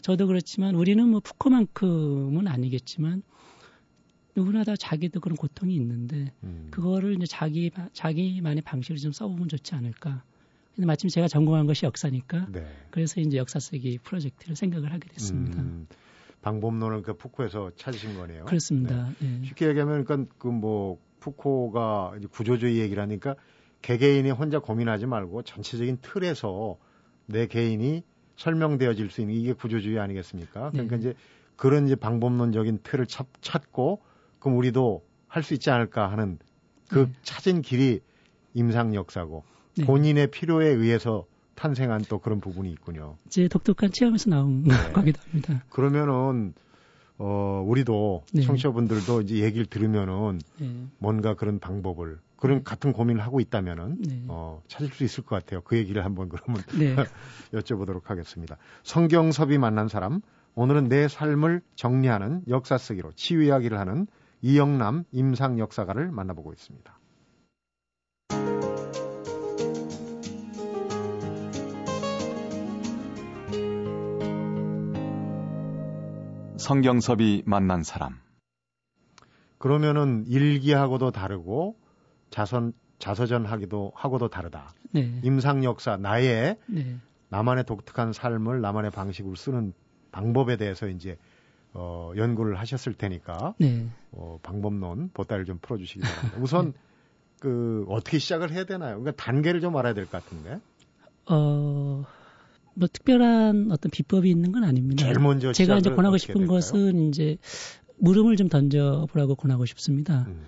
저도 0.00 0.28
그렇지만 0.28 0.76
우리는 0.76 1.06
뭐 1.06 1.20
푸코만큼은 1.20 2.46
아니겠지만 2.46 3.22
누구나 4.36 4.64
다 4.64 4.76
자기도 4.76 5.20
그런 5.20 5.36
고통이 5.36 5.74
있는데 5.74 6.32
음. 6.44 6.68
그거를 6.70 7.14
이제 7.14 7.24
자기 7.26 7.70
자기만의 7.92 8.62
방식으로 8.62 8.98
좀 8.98 9.12
써보면 9.12 9.48
좋지 9.48 9.74
않을까. 9.74 10.22
근데 10.74 10.86
마침 10.86 11.08
제가 11.08 11.26
전공한 11.26 11.66
것이 11.66 11.86
역사니까 11.86 12.48
네. 12.52 12.66
그래서 12.90 13.20
이제 13.20 13.38
역사 13.38 13.58
쓰기 13.58 13.98
프로젝트를 13.98 14.54
생각을 14.54 14.92
하게 14.92 15.08
됐습니다. 15.08 15.62
음. 15.62 15.86
방법론을 16.42 17.02
그 17.02 17.14
푸코에서 17.14 17.72
찾으신 17.76 18.16
거네요. 18.18 18.44
그렇습니다. 18.44 19.08
네. 19.18 19.38
네. 19.38 19.44
쉽게 19.46 19.68
얘기하면 19.68 20.04
그러니까 20.04 20.34
그뭐 20.38 20.98
푸코가 21.18 22.18
구조주의 22.30 22.78
얘기를 22.78 23.02
하니까 23.02 23.34
개개인이 23.80 24.30
혼자 24.30 24.58
고민하지 24.58 25.06
말고 25.06 25.42
전체적인 25.42 25.98
틀에서 26.02 26.76
내 27.24 27.46
개인이 27.46 28.02
설명되어질 28.36 29.10
수 29.10 29.22
있는 29.22 29.34
이게 29.34 29.54
구조주의 29.54 29.98
아니겠습니까? 29.98 30.70
그러니까 30.70 30.96
네. 30.96 31.00
이제 31.00 31.14
그런 31.56 31.86
이제 31.86 31.96
방법론적인 31.96 32.80
틀을 32.82 33.06
찾, 33.06 33.26
찾고 33.40 34.02
그럼 34.46 34.58
우리도 34.58 35.02
할 35.26 35.42
수 35.42 35.54
있지 35.54 35.70
않을까 35.70 36.10
하는 36.10 36.38
그 36.88 37.00
네. 37.00 37.12
찾은 37.24 37.62
길이 37.62 38.00
임상 38.54 38.94
역사고 38.94 39.42
네. 39.76 39.84
본인의 39.84 40.30
필요에 40.30 40.68
의해서 40.68 41.26
탄생한 41.56 42.04
또 42.08 42.20
그런 42.20 42.40
부분이 42.40 42.70
있군요. 42.70 43.16
제 43.28 43.48
독특한 43.48 43.90
체험에서 43.92 44.30
나온 44.30 44.62
네. 44.62 44.72
거기도 44.92 45.20
합니다. 45.22 45.64
그러면은 45.68 46.54
어 47.18 47.64
우리도 47.66 48.22
네. 48.34 48.42
청취자분들도 48.42 49.22
이제 49.22 49.38
얘기를 49.38 49.66
들으면은 49.66 50.38
네. 50.60 50.86
뭔가 50.98 51.34
그런 51.34 51.58
방법을 51.58 52.20
그런 52.36 52.62
같은 52.62 52.92
고민을 52.92 53.22
하고 53.22 53.40
있다면은 53.40 53.96
네. 54.00 54.22
어, 54.28 54.62
찾을 54.68 54.88
수 54.90 55.02
있을 55.02 55.24
것 55.24 55.34
같아요. 55.34 55.60
그 55.62 55.76
얘기를 55.76 56.04
한번 56.04 56.28
그러면 56.28 56.62
네. 56.78 56.94
여쭤보도록 57.52 58.04
하겠습니다. 58.04 58.58
성경섭이 58.84 59.58
만난 59.58 59.88
사람 59.88 60.20
오늘은 60.54 60.88
내 60.88 61.08
삶을 61.08 61.62
정리하는 61.74 62.42
역사 62.48 62.78
쓰기로 62.78 63.12
치유 63.16 63.42
이야기를 63.42 63.78
하는 63.78 64.06
이영남 64.42 65.04
임상 65.12 65.58
역사가를 65.58 66.10
만나보고 66.10 66.52
있습니다. 66.52 66.98
성경섭이 76.58 77.44
만난 77.46 77.84
사람. 77.84 78.18
그러면은 79.58 80.24
일기하고도 80.26 81.12
다르고 81.12 81.76
자선 82.30 82.72
자서전하기도 82.98 83.92
하고도 83.94 84.28
다르다. 84.28 84.72
네. 84.90 85.20
임상 85.22 85.64
역사 85.64 85.96
나의 85.96 86.56
네. 86.66 86.96
나만의 87.28 87.64
독특한 87.64 88.12
삶을 88.12 88.60
나만의 88.60 88.90
방식으로 88.90 89.34
쓰는 89.34 89.74
방법에 90.10 90.56
대해서 90.56 90.88
이제 90.88 91.18
어, 91.78 92.12
연구를 92.16 92.58
하셨을 92.58 92.94
테니까 92.94 93.54
네. 93.58 93.86
어, 94.12 94.38
방법론 94.42 95.10
보따리를 95.12 95.44
좀 95.44 95.58
풀어주시기 95.60 96.00
바랍니다. 96.00 96.38
우선 96.40 96.72
네. 96.72 96.78
그 97.40 97.84
어떻게 97.88 98.18
시작을 98.18 98.50
해야 98.52 98.64
되나요? 98.64 98.98
그러니까 98.98 99.22
단계를 99.22 99.60
좀 99.60 99.76
알아야 99.76 99.92
될 99.92 100.06
것 100.06 100.24
같은데. 100.24 100.58
어, 101.28 102.04
뭐 102.74 102.88
특별한 102.92 103.68
어떤 103.72 103.90
비법이 103.90 104.28
있는 104.30 104.52
건 104.52 104.64
아닙니다. 104.64 105.04
제일 105.04 105.18
먼저 105.20 105.52
제가 105.52 105.78
이제 105.78 105.90
권하고 105.90 106.16
싶은 106.18 106.34
될까요? 106.34 106.48
것은 106.56 107.08
이제 107.08 107.36
물음을 107.98 108.36
좀 108.36 108.48
던져보라고 108.48 109.34
권하고 109.34 109.66
싶습니다. 109.66 110.24
음. 110.28 110.42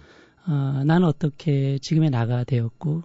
어, 0.47 0.83
나는 0.85 1.07
어떻게 1.07 1.79
지금의 1.79 2.11
나가 2.11 2.45
되었고 2.45 3.03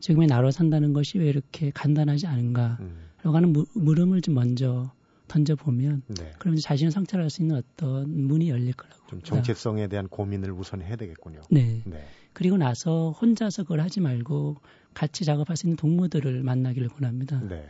지금의 0.00 0.28
나로 0.28 0.50
산다는 0.50 0.92
것이 0.92 1.18
왜 1.18 1.26
이렇게 1.28 1.70
간단하지 1.70 2.26
않은가? 2.26 2.78
음. 2.80 2.96
라고 3.22 3.36
하는 3.36 3.52
무, 3.52 3.66
물음을 3.74 4.20
좀 4.22 4.34
먼저 4.34 4.92
던져보면 5.28 6.02
네. 6.08 6.32
그러면 6.38 6.60
자신을 6.60 6.90
성찰할 6.92 7.30
수 7.30 7.42
있는 7.42 7.56
어떤 7.56 8.26
문이 8.26 8.48
열릴 8.48 8.72
거라고 8.72 9.06
좀 9.08 9.22
정체성에 9.22 9.88
대한 9.88 10.08
고민을 10.08 10.52
우선 10.52 10.82
해야 10.82 10.96
되겠군요. 10.96 11.42
네. 11.50 11.82
네. 11.84 12.04
그리고 12.32 12.56
나서 12.56 13.10
혼자서 13.10 13.64
그걸 13.64 13.80
하지 13.80 14.00
말고 14.00 14.56
같이 14.94 15.24
작업할 15.24 15.56
수 15.56 15.66
있는 15.66 15.76
동무들을 15.76 16.42
만나기를 16.42 16.88
권합니다. 16.88 17.40
네. 17.40 17.68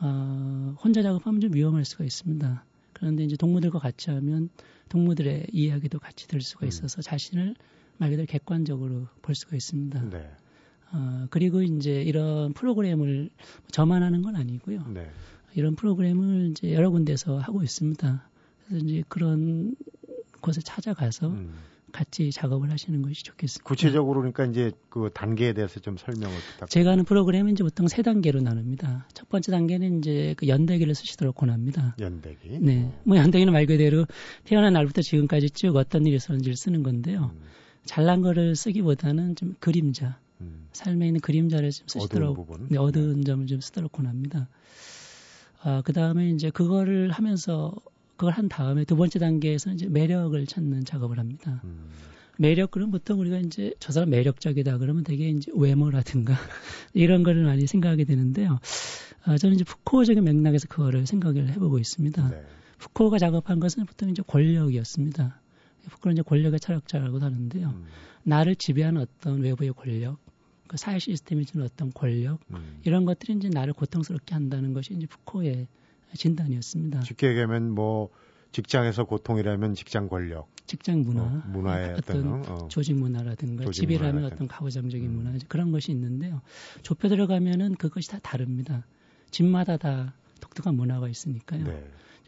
어, 0.00 0.74
혼자 0.82 1.02
작업하면 1.02 1.40
좀 1.40 1.54
위험할 1.54 1.84
수가 1.84 2.04
있습니다. 2.04 2.64
그런데 2.92 3.24
이제 3.24 3.36
동무들과 3.36 3.78
같이 3.78 4.10
하면 4.10 4.50
동무들의 4.88 5.48
이야기도 5.52 5.98
같이 5.98 6.28
들을 6.28 6.40
수가 6.40 6.66
음. 6.66 6.68
있어서 6.68 7.00
음. 7.00 7.02
자신을 7.02 7.54
말 7.96 8.10
그대로 8.10 8.26
객관적으로 8.26 9.08
볼 9.22 9.34
수가 9.34 9.56
있습니다. 9.56 10.02
네. 10.10 10.30
어, 10.92 11.26
그리고 11.30 11.62
이제 11.62 12.02
이런 12.02 12.52
프로그램을 12.52 13.30
저만 13.70 14.02
하는 14.02 14.22
건 14.22 14.36
아니고요. 14.36 14.86
네. 14.88 15.10
이런 15.54 15.74
프로그램을 15.74 16.50
이제 16.50 16.72
여러 16.72 16.90
군데서 16.90 17.38
하고 17.38 17.62
있습니다. 17.62 18.28
그래서 18.66 18.84
이제 18.84 19.02
그런 19.08 19.74
곳에 20.40 20.60
찾아가서 20.60 21.28
음. 21.28 21.54
같이 21.92 22.32
작업을 22.32 22.72
하시는 22.72 23.02
것이 23.02 23.22
좋겠습니다. 23.22 23.64
구체적으로 23.64 24.20
그러니까 24.20 24.44
이제 24.46 24.72
그 24.88 25.10
단계에 25.14 25.52
대해서 25.52 25.78
좀 25.78 25.96
설명을 25.96 26.36
부탁드립니다. 26.36 26.66
제가 26.66 26.90
하는 26.90 27.04
프로그램은 27.04 27.52
이제 27.52 27.62
보통 27.62 27.86
세 27.86 28.02
단계로 28.02 28.40
나눕니다. 28.40 29.06
첫 29.14 29.28
번째 29.28 29.52
단계는 29.52 29.98
이제 29.98 30.34
그 30.36 30.48
연대기를 30.48 30.92
쓰시도록 30.94 31.36
권합니다. 31.36 31.94
연대기? 32.00 32.58
네. 32.60 32.92
뭐 33.04 33.16
연대기는 33.16 33.52
말 33.52 33.66
그대로 33.66 34.06
태어난 34.42 34.72
날부터 34.72 35.02
지금까지 35.02 35.50
쭉 35.50 35.76
어떤 35.76 36.04
일이 36.04 36.16
있었는지를 36.16 36.56
쓰는 36.56 36.82
건데요. 36.82 37.30
음. 37.32 37.40
잘난 37.84 38.22
거를 38.22 38.56
쓰기보다는 38.56 39.36
좀 39.36 39.54
그림자, 39.60 40.18
음. 40.40 40.66
삶에 40.72 41.06
있는 41.06 41.20
그림자를 41.20 41.70
좀 41.70 41.86
쓰시도록 41.86 42.32
어두운, 42.32 42.46
부분. 42.46 42.68
네, 42.70 42.78
어두운 42.78 43.18
네. 43.18 43.24
점을 43.24 43.46
좀 43.46 43.60
쓰도록 43.60 43.92
권합니다. 43.92 44.48
아, 45.64 45.82
그 45.82 45.94
다음에 45.94 46.28
이제 46.30 46.50
그거를 46.50 47.10
하면서 47.10 47.74
그걸 48.16 48.32
한 48.34 48.48
다음에 48.48 48.84
두 48.84 48.96
번째 48.96 49.18
단계에서는 49.18 49.76
이제 49.76 49.88
매력을 49.88 50.46
찾는 50.46 50.84
작업을 50.84 51.18
합니다. 51.18 51.62
음. 51.64 51.88
매력 52.36 52.70
그럼 52.70 52.90
보통 52.90 53.20
우리가 53.20 53.38
이제 53.38 53.72
저 53.78 53.92
사람 53.92 54.10
매력적이다 54.10 54.78
그러면 54.78 55.04
되게 55.04 55.30
이제 55.30 55.50
외모라든가 55.54 56.34
이런 56.92 57.22
거를 57.22 57.44
많이 57.44 57.66
생각하게 57.66 58.04
되는데요. 58.04 58.58
아, 59.24 59.38
저는 59.38 59.54
이제 59.54 59.64
푸코적인 59.64 60.22
맥락에서 60.22 60.68
그거를 60.68 61.06
생각을 61.06 61.48
해보고 61.50 61.78
있습니다. 61.78 62.28
네. 62.28 62.42
푸코가 62.78 63.18
작업한 63.18 63.58
것은 63.58 63.86
보통 63.86 64.10
이제 64.10 64.22
권력이었습니다. 64.26 65.40
푸코는 65.88 66.14
이제 66.16 66.22
권력의 66.22 66.60
철학자라고 66.60 67.20
하는데요. 67.20 67.68
음. 67.68 67.86
나를 68.24 68.56
지배하는 68.56 69.00
어떤 69.00 69.40
외부의 69.40 69.72
권력, 69.72 70.18
그 70.66 70.76
사회 70.76 70.98
시스템이 70.98 71.44
주는 71.46 71.64
어떤 71.64 71.92
권력 71.92 72.40
음. 72.50 72.80
이런 72.84 73.04
것들이 73.04 73.34
이제 73.34 73.48
나를 73.48 73.72
고통스럽게 73.72 74.34
한다는 74.34 74.72
것이 74.72 74.94
이제 74.94 75.06
푸코의 75.06 75.68
진단이었습니다. 76.14 77.02
쉽게 77.02 77.28
얘기하면 77.28 77.70
뭐 77.70 78.10
직장에서 78.52 79.04
고통이라면 79.04 79.74
직장 79.74 80.08
권력, 80.08 80.48
직장 80.66 81.02
문화, 81.02 81.22
어, 81.22 81.42
문화의 81.46 81.94
어떤, 81.94 82.40
어떤 82.40 82.52
어. 82.52 82.68
조직 82.68 82.94
문화라든가 82.94 83.64
조직 83.64 83.80
집이라면 83.80 84.14
문화 84.14 84.26
어떤 84.28 84.46
가부장적인 84.46 85.10
음. 85.10 85.16
문화 85.16 85.38
그런 85.48 85.72
것이 85.72 85.90
있는데요. 85.90 86.40
좁혀 86.82 87.08
들어가면은 87.08 87.74
그것이 87.74 88.08
다 88.10 88.18
다릅니다. 88.22 88.86
집마다 89.30 89.76
다 89.76 90.14
독특한 90.40 90.76
문화가 90.76 91.08
있으니까요. 91.08 91.64
네. 91.64 91.84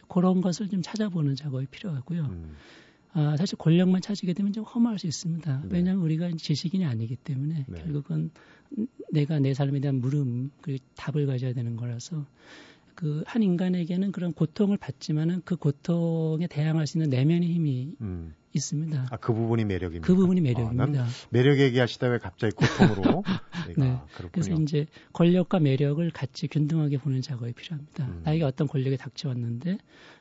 그런 0.08 0.40
것을 0.40 0.68
좀 0.68 0.82
찾아보는 0.82 1.36
작업이 1.36 1.66
필요하고요. 1.66 2.22
음. 2.22 2.56
아, 3.18 3.36
사실 3.36 3.56
권력만 3.56 4.02
찾게 4.02 4.34
되면 4.34 4.52
좀 4.52 4.64
허무할 4.64 4.98
수 4.98 5.06
있습니다. 5.06 5.62
네. 5.62 5.68
왜냐하면 5.70 6.04
우리가 6.04 6.30
지식인이 6.36 6.84
아니기 6.84 7.16
때문에 7.16 7.64
네. 7.66 7.82
결국은 7.82 8.30
내가 9.10 9.38
내 9.38 9.54
삶에 9.54 9.80
대한 9.80 10.00
물음, 10.00 10.50
그 10.60 10.76
답을 10.96 11.26
가져야 11.26 11.54
되는 11.54 11.76
거라서 11.76 12.26
그 12.94 13.22
한 13.26 13.42
인간에게는 13.42 14.10
그런 14.12 14.32
고통을 14.32 14.78
받지만은 14.78 15.42
그 15.44 15.56
고통에 15.56 16.46
대항할 16.46 16.86
수 16.86 16.98
있는 16.98 17.10
내면의 17.10 17.52
힘이 17.52 17.94
음. 18.00 18.34
있습니다. 18.54 19.08
아, 19.10 19.16
그 19.18 19.34
부분이 19.34 19.66
매력입니다. 19.66 20.06
그 20.06 20.14
부분이 20.14 20.40
매력입니다. 20.40 21.04
아, 21.04 21.06
매력 21.28 21.58
얘기하시다 21.58 22.08
왜 22.08 22.18
갑자기 22.18 22.54
고통으로? 22.54 23.22
네. 23.76 23.98
그래서 24.32 24.54
이제 24.54 24.86
권력과 25.12 25.60
매력을 25.60 26.10
같이 26.10 26.48
균등하게 26.48 26.96
보는 26.96 27.20
작업이 27.20 27.52
필요합니다. 27.52 28.06
음. 28.06 28.22
나에게 28.24 28.44
어떤 28.44 28.66
권력이 28.66 28.96
닥쳐왔는데 28.96 29.76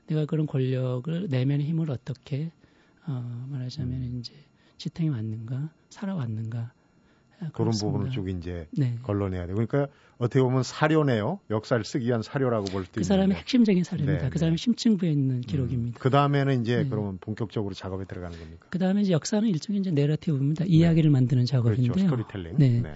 내가 0.08 0.26
그런 0.26 0.46
권력을 0.46 1.28
내면의 1.30 1.66
힘을 1.66 1.90
어떻게 1.90 2.52
어, 3.08 3.48
말하자면 3.50 4.02
음. 4.02 4.18
이제 4.20 4.34
지탱해 4.78 5.10
왔는가, 5.10 5.70
살아왔는가. 5.90 6.72
그런 7.38 7.52
그렇습니다. 7.52 7.92
부분을 7.92 8.12
쭉 8.12 8.30
이제 8.30 8.68
네. 8.72 8.98
걸러내야 9.04 9.46
돼요. 9.46 9.56
그러니까 9.56 9.88
어떻게 10.18 10.42
보면 10.42 10.64
사료네요. 10.64 11.40
역사를 11.50 11.84
쓰기 11.84 12.06
위한 12.08 12.22
사료라고 12.22 12.66
볼 12.68 12.86
수 12.86 12.90
있는. 12.92 13.02
그 13.02 13.04
사람의 13.04 13.38
핵심적인 13.38 13.84
사료입니다. 13.84 14.24
네, 14.24 14.30
그 14.30 14.40
사람의 14.40 14.58
네. 14.58 14.62
심층부에 14.64 15.12
있는 15.12 15.36
음. 15.36 15.42
기록입니다. 15.42 15.98
음. 15.98 16.02
그 16.02 16.10
다음에는 16.10 16.62
이제 16.62 16.84
네. 16.84 16.90
그러면 16.90 17.18
본격적으로 17.20 17.74
작업에 17.74 18.06
들어가는 18.06 18.40
겁니까? 18.40 18.68
그 18.70 18.80
다음에 18.80 19.02
이제 19.02 19.12
역사는 19.12 19.48
일종의 19.50 19.82
이제 19.82 19.92
내러티브입니다. 19.92 20.64
이야기를 20.66 21.12
만드는 21.12 21.46
작업인데요. 21.46 21.92
그렇죠. 21.92 22.08
스토리텔링. 22.08 22.58
네. 22.58 22.82
네. 22.82 22.96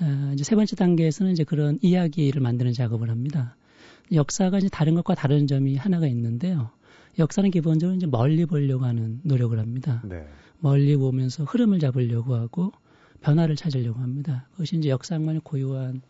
아, 0.00 0.30
이제 0.34 0.44
세 0.44 0.54
번째 0.54 0.76
단계에서는 0.76 1.32
이제 1.32 1.44
그런 1.44 1.78
이야기를 1.80 2.42
만드는 2.42 2.72
작업을 2.74 3.08
합니다. 3.10 3.56
역사가 4.12 4.58
이제 4.58 4.68
다른 4.70 4.94
것과 4.96 5.14
다른 5.14 5.46
점이 5.46 5.76
하나가 5.76 6.06
있는데요. 6.06 6.70
역사는 7.18 7.50
기본적으로 7.50 7.96
이제 7.96 8.06
멀리 8.06 8.46
보려고 8.46 8.84
하는 8.84 9.20
노력을 9.24 9.58
합니다. 9.58 10.02
네. 10.04 10.26
멀리 10.60 10.96
보면서 10.96 11.44
흐름을 11.44 11.78
잡으려고 11.78 12.34
하고 12.34 12.72
변화를 13.20 13.56
찾으려고 13.56 14.00
합니다. 14.00 14.46
그것이 14.52 14.76
이제 14.76 14.88
역사학만의 14.88 15.42
고유한 15.44 16.00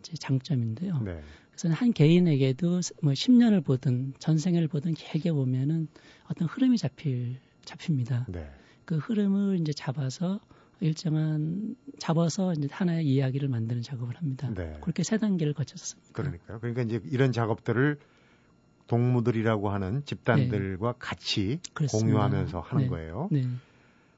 이제 0.00 0.14
장점인데요. 0.16 1.00
네. 1.02 1.20
그래서 1.50 1.74
한 1.74 1.92
개인에게도 1.92 2.80
뭐 3.02 3.12
10년을 3.12 3.64
보든 3.64 4.14
전생을 4.18 4.68
보든 4.68 4.94
길게 4.94 5.32
보면은 5.32 5.88
어떤 6.28 6.48
흐름이 6.48 6.78
잡힐 6.78 7.36
잡힙니다. 7.64 8.26
네. 8.28 8.48
그 8.84 8.96
흐름을 8.96 9.60
이제 9.60 9.72
잡아서 9.72 10.40
일정한 10.80 11.76
잡아서 11.98 12.52
이제 12.52 12.68
하나의 12.70 13.06
이야기를 13.06 13.48
만드는 13.48 13.82
작업을 13.82 14.16
합니다. 14.16 14.52
네. 14.54 14.78
그렇게 14.80 15.02
세 15.02 15.18
단계를 15.18 15.52
거쳤습니다. 15.52 16.12
그러니까요. 16.12 16.60
그러니까 16.60 16.82
이제 16.82 17.00
이런 17.10 17.32
작업들을 17.32 17.98
동무들이라고 18.88 19.68
하는 19.70 20.04
집단들과 20.04 20.92
네. 20.92 20.98
같이 20.98 21.60
그렇습니다. 21.74 22.06
공유하면서 22.06 22.60
하는 22.60 22.84
네. 22.84 22.88
거예요. 22.90 23.28
네. 23.30 23.44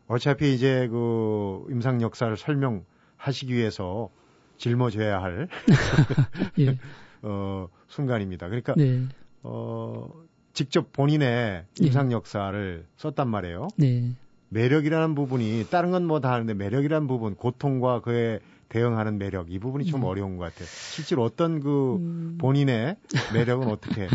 어차피 0.09 0.55
이제 0.55 0.89
그 0.89 1.65
임상 1.71 2.01
역사를 2.03 2.35
설명하시기 2.37 3.53
위해서 3.55 4.09
짊어져야 4.57 5.21
할 5.23 5.49
예. 6.59 6.79
어, 7.23 7.69
순간입니다. 7.89 8.47
그러니까 8.49 8.75
네. 8.77 9.03
어, 9.43 10.09
직접 10.53 10.93
본인의 10.93 11.65
네. 11.79 11.87
임상 11.87 12.13
역사를 12.13 12.87
썼단 12.97 13.29
말이에요. 13.29 13.69
네. 13.77 14.13
매력이라는 14.49 15.15
부분이 15.15 15.67
다른 15.71 15.91
건 15.93 16.05
뭐 16.07 16.21
다 16.21 16.33
하는데 16.33 16.55
매력이라는 16.55 17.07
부분, 17.07 17.35
고통과 17.37 18.01
그에 18.01 18.41
대응하는 18.69 19.19
매력 19.19 19.51
이 19.53 19.59
부분이 19.59 19.85
좀 19.85 20.03
음. 20.03 20.05
어려운 20.07 20.37
것 20.39 20.45
같아요. 20.45 20.67
실제로 20.67 21.23
어떤 21.25 21.61
그 21.61 21.97
음. 21.97 22.37
본인의 22.41 22.97
매력은 23.35 23.69
어떻게 23.69 24.09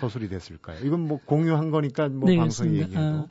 서술이 0.00 0.28
됐을까요? 0.28 0.84
이건 0.84 1.06
뭐 1.06 1.20
공유한 1.24 1.70
거니까 1.70 2.08
뭐 2.08 2.28
네, 2.28 2.36
방송 2.36 2.68
얘기해도. 2.68 2.98
아, 2.98 3.26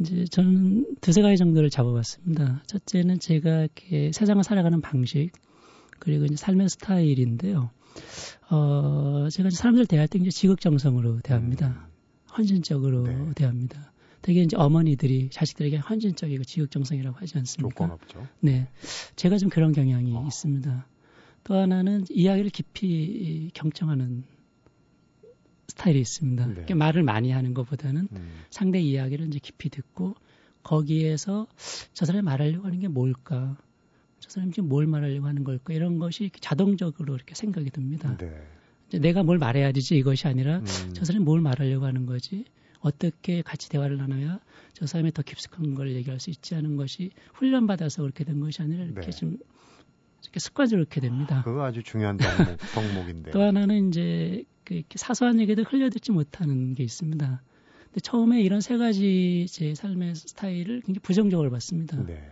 이제 0.00 0.24
저는 0.24 0.96
두세 1.00 1.22
가지 1.22 1.36
정도를 1.36 1.70
잡아봤습니다. 1.70 2.62
첫째는 2.66 3.20
제가 3.20 3.60
이렇게 3.60 4.10
세상을 4.12 4.42
살아가는 4.42 4.80
방식 4.80 5.30
그리고 5.98 6.24
이제 6.24 6.36
삶의 6.36 6.68
스타일인데요. 6.68 7.70
어, 8.50 9.28
제가 9.30 9.50
사람들 9.50 9.86
대할 9.86 10.08
때 10.08 10.18
이제 10.18 10.30
지극정성으로 10.30 11.20
대합니다. 11.20 11.68
음. 11.68 11.94
헌신적으로 12.36 13.04
네. 13.04 13.32
대합니다. 13.36 13.92
되게 14.20 14.42
이제 14.42 14.56
어머니들이 14.56 15.28
자식들에게 15.30 15.76
헌신적이고 15.76 16.44
지극정성이라고 16.44 17.18
하지 17.18 17.38
않습니까? 17.38 17.74
조건 17.74 17.90
없죠. 17.92 18.26
네. 18.40 18.68
제가 19.16 19.38
좀 19.38 19.50
그런 19.50 19.72
경향이 19.72 20.16
어. 20.16 20.24
있습니다. 20.26 20.86
또 21.44 21.54
하나는 21.54 22.04
이야기를 22.08 22.50
깊이 22.50 23.50
경청하는 23.54 24.24
스타일이 25.68 26.00
있습니다. 26.00 26.46
네. 26.46 26.52
그러니까 26.52 26.74
말을 26.74 27.02
많이 27.02 27.30
하는 27.30 27.54
것보다는 27.54 28.08
음. 28.12 28.30
상대 28.50 28.80
이야기를 28.80 29.26
이제 29.28 29.38
깊이 29.42 29.70
듣고 29.70 30.14
거기에서 30.62 31.46
저 31.92 32.04
사람이 32.06 32.24
말하려고 32.24 32.66
하는 32.66 32.80
게 32.80 32.88
뭘까? 32.88 33.56
저 34.20 34.30
사람이 34.30 34.52
지금 34.52 34.68
뭘 34.68 34.86
말하려고 34.86 35.26
하는 35.26 35.44
걸까? 35.44 35.72
이런 35.74 35.98
것이 35.98 36.30
자동적으로 36.40 37.14
이렇게 37.14 37.34
생각이 37.34 37.70
듭니다. 37.70 38.16
네. 38.16 38.32
이제 38.88 38.98
내가 38.98 39.22
뭘 39.22 39.38
말해야 39.38 39.72
되지 39.72 39.96
이것이 39.96 40.26
아니라 40.26 40.58
음. 40.58 40.64
저 40.94 41.04
사람이 41.04 41.24
뭘 41.24 41.40
말하려고 41.40 41.84
하는 41.86 42.06
거지? 42.06 42.44
어떻게 42.80 43.40
같이 43.40 43.70
대화를 43.70 43.96
나눠야 43.96 44.40
저 44.74 44.86
사람이 44.86 45.12
더 45.12 45.22
깊숙한 45.22 45.74
걸 45.74 45.94
얘기할 45.94 46.20
수 46.20 46.30
있지 46.30 46.54
않은 46.54 46.76
것이 46.76 47.10
훈련받아서 47.32 48.02
그렇게 48.02 48.24
된 48.24 48.40
것이 48.40 48.60
아니라 48.60 48.84
이렇게 48.84 49.10
네. 49.10 49.10
좀 49.10 49.38
이렇게 50.22 50.40
습관적으로 50.40 50.84
그렇게 50.86 51.00
됩니다. 51.00 51.42
그거 51.44 51.64
아주 51.64 51.82
중요한 51.82 52.16
덕목, 52.16 52.58
덕목 52.74 53.08
인데. 53.08 53.30
또 53.30 53.42
하나는 53.42 53.88
이제 53.88 54.44
그 54.64 54.82
사소한 54.96 55.40
얘기도 55.40 55.62
흘려듣지 55.62 56.12
못하는 56.12 56.74
게 56.74 56.82
있습니다. 56.82 57.42
근데 57.84 58.00
처음에 58.00 58.40
이런 58.40 58.60
세 58.60 58.76
가지 58.76 59.46
제 59.48 59.74
삶의 59.74 60.14
스타일을 60.16 60.80
굉장히 60.80 60.98
부정적으로 61.00 61.50
봤습니다. 61.50 62.02
네. 62.04 62.30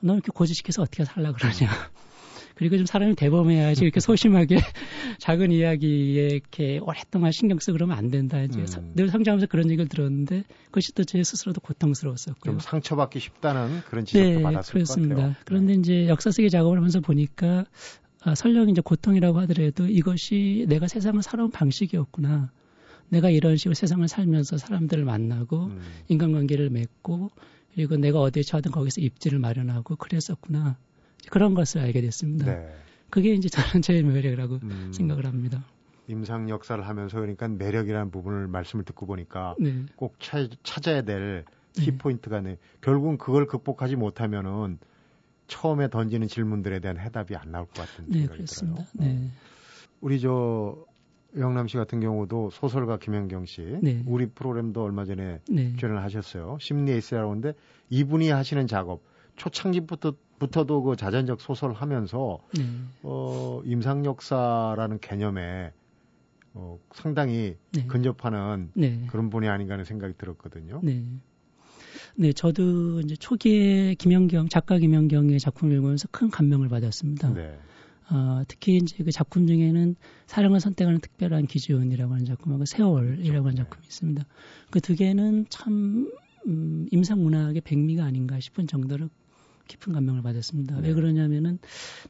너 0.00 0.14
이렇게 0.14 0.30
고지시켜서 0.32 0.82
어떻게 0.82 1.04
살라 1.04 1.32
그러냐. 1.32 1.68
그리고 2.54 2.76
좀 2.76 2.86
사람이 2.86 3.14
대범해야지 3.14 3.84
이렇게 3.84 4.00
소심하게 4.00 4.56
작은 5.20 5.52
이야기에 5.52 6.26
이렇게 6.26 6.78
오랫동안 6.78 7.30
신경 7.30 7.58
쓰고 7.60 7.74
그러면 7.74 7.96
안 7.96 8.10
된다. 8.10 8.42
이제 8.42 8.58
음. 8.78 8.92
늘 8.96 9.08
성장하면서 9.10 9.46
그런 9.46 9.70
얘기를 9.70 9.88
들었는데 9.88 10.42
그것이 10.66 10.92
또 10.92 11.04
제 11.04 11.22
스스로도 11.22 11.60
고통스러웠었고요. 11.60 12.52
좀 12.52 12.60
상처받기 12.60 13.20
쉽다는 13.20 13.82
그런 13.88 14.04
지적도 14.04 14.28
네, 14.28 14.42
받았을 14.42 14.72
그렇습니다. 14.72 15.36
그런데 15.44 15.74
네. 15.74 15.78
이제 15.78 16.08
역사 16.08 16.30
쓰기 16.32 16.50
작업을 16.50 16.76
하면서 16.76 16.98
보니까 17.00 17.64
아, 18.22 18.34
설령 18.34 18.68
이제 18.68 18.80
고통이라고 18.80 19.38
하더라도 19.40 19.86
이것이 19.86 20.66
내가 20.68 20.88
세상을 20.88 21.22
살아온 21.22 21.50
방식이었구나. 21.50 22.50
내가 23.10 23.30
이런 23.30 23.56
식으로 23.56 23.74
세상을 23.74 24.06
살면서 24.06 24.58
사람들을 24.58 25.04
만나고 25.04 25.66
음. 25.66 25.80
인간관계를 26.08 26.70
맺고 26.70 27.30
그리고 27.74 27.96
내가 27.96 28.20
어디에 28.20 28.42
처하든 28.42 28.70
거기서 28.70 29.00
입지를 29.00 29.38
마련하고 29.38 29.96
그랬었구나. 29.96 30.76
그런 31.30 31.54
것을 31.54 31.80
알게 31.80 32.00
됐습니다. 32.00 32.46
네. 32.46 32.74
그게 33.10 33.32
이제 33.34 33.48
저는 33.48 33.82
제일 33.82 34.04
매력이라고 34.04 34.58
음. 34.62 34.90
생각을 34.92 35.24
합니다. 35.26 35.64
임상 36.08 36.48
역사를 36.48 36.86
하면서 36.86 37.20
그러니까 37.20 37.48
매력이라는 37.48 38.10
부분을 38.10 38.48
말씀을 38.48 38.84
듣고 38.84 39.06
보니까 39.06 39.54
네. 39.58 39.84
꼭 39.96 40.16
차, 40.18 40.46
찾아야 40.62 41.02
될 41.02 41.44
키포인트가 41.74 42.40
네. 42.40 42.58
결국은 42.80 43.18
그걸 43.18 43.46
극복하지 43.46 43.96
못하면은 43.96 44.78
처음에 45.48 45.88
던지는 45.88 46.28
질문들에 46.28 46.78
대한 46.80 46.98
해답이 46.98 47.34
안 47.34 47.50
나올 47.50 47.66
것 47.66 47.74
같은 47.74 48.04
네, 48.08 48.20
생각이 48.20 48.36
그렇습니다. 48.36 48.84
들어요. 48.84 49.08
네. 49.08 49.30
우리 50.00 50.20
저 50.20 50.76
영남 51.36 51.66
씨 51.68 51.76
같은 51.76 52.00
경우도 52.00 52.50
소설가 52.50 52.98
김현경 52.98 53.44
씨, 53.46 53.78
네. 53.82 54.02
우리 54.06 54.26
프로그램도 54.26 54.82
얼마 54.82 55.04
전에 55.04 55.40
네. 55.50 55.74
출연을 55.76 56.02
하셨어요. 56.02 56.58
심리 56.60 56.92
에이스라고 56.92 57.30
하는데 57.30 57.52
이분이 57.90 58.30
하시는 58.30 58.66
작업 58.66 59.02
초창기부터 59.36 60.14
부터도 60.38 60.82
그 60.82 60.96
자전적 60.96 61.40
소설 61.40 61.72
하면서 61.72 62.38
네. 62.56 62.64
어, 63.02 63.60
임상 63.64 64.04
역사라는 64.04 65.00
개념에 65.00 65.72
어, 66.54 66.78
상당히 66.92 67.56
네. 67.72 67.86
근접하는 67.86 68.70
네. 68.74 69.06
그런 69.08 69.30
분이 69.30 69.48
아닌가 69.48 69.74
하는 69.74 69.84
생각이 69.84 70.14
들었거든요. 70.16 70.80
네. 72.16 72.28
네, 72.28 72.32
저도 72.32 73.00
이제 73.00 73.16
초기에 73.16 73.94
김영경 73.94 74.48
작가 74.48 74.78
김영경의 74.78 75.38
작품을 75.40 75.74
읽으면서 75.74 76.08
큰 76.10 76.30
감명을 76.30 76.68
받았습니다. 76.68 77.32
네. 77.34 77.58
어, 78.10 78.42
특히 78.48 78.76
이제 78.76 79.04
그 79.04 79.12
작품 79.12 79.46
중에는 79.46 79.94
사랑을 80.26 80.60
선택하는 80.60 81.00
특별한 81.00 81.46
기준이라고 81.46 82.12
하는 82.12 82.24
작품하고 82.24 82.64
세월이라고 82.64 83.46
하는 83.46 83.56
작품이 83.56 83.84
있습니다. 83.86 84.24
그 84.70 84.80
두 84.80 84.94
개는 84.94 85.46
참 85.50 86.10
음, 86.46 86.86
임상 86.90 87.22
문학의 87.22 87.60
백미가 87.60 88.04
아닌가 88.04 88.40
싶은 88.40 88.66
정도로 88.66 89.10
깊은 89.66 89.92
감명을 89.92 90.22
받았습니다. 90.22 90.80
네. 90.80 90.88
왜 90.88 90.94
그러냐면은 90.94 91.58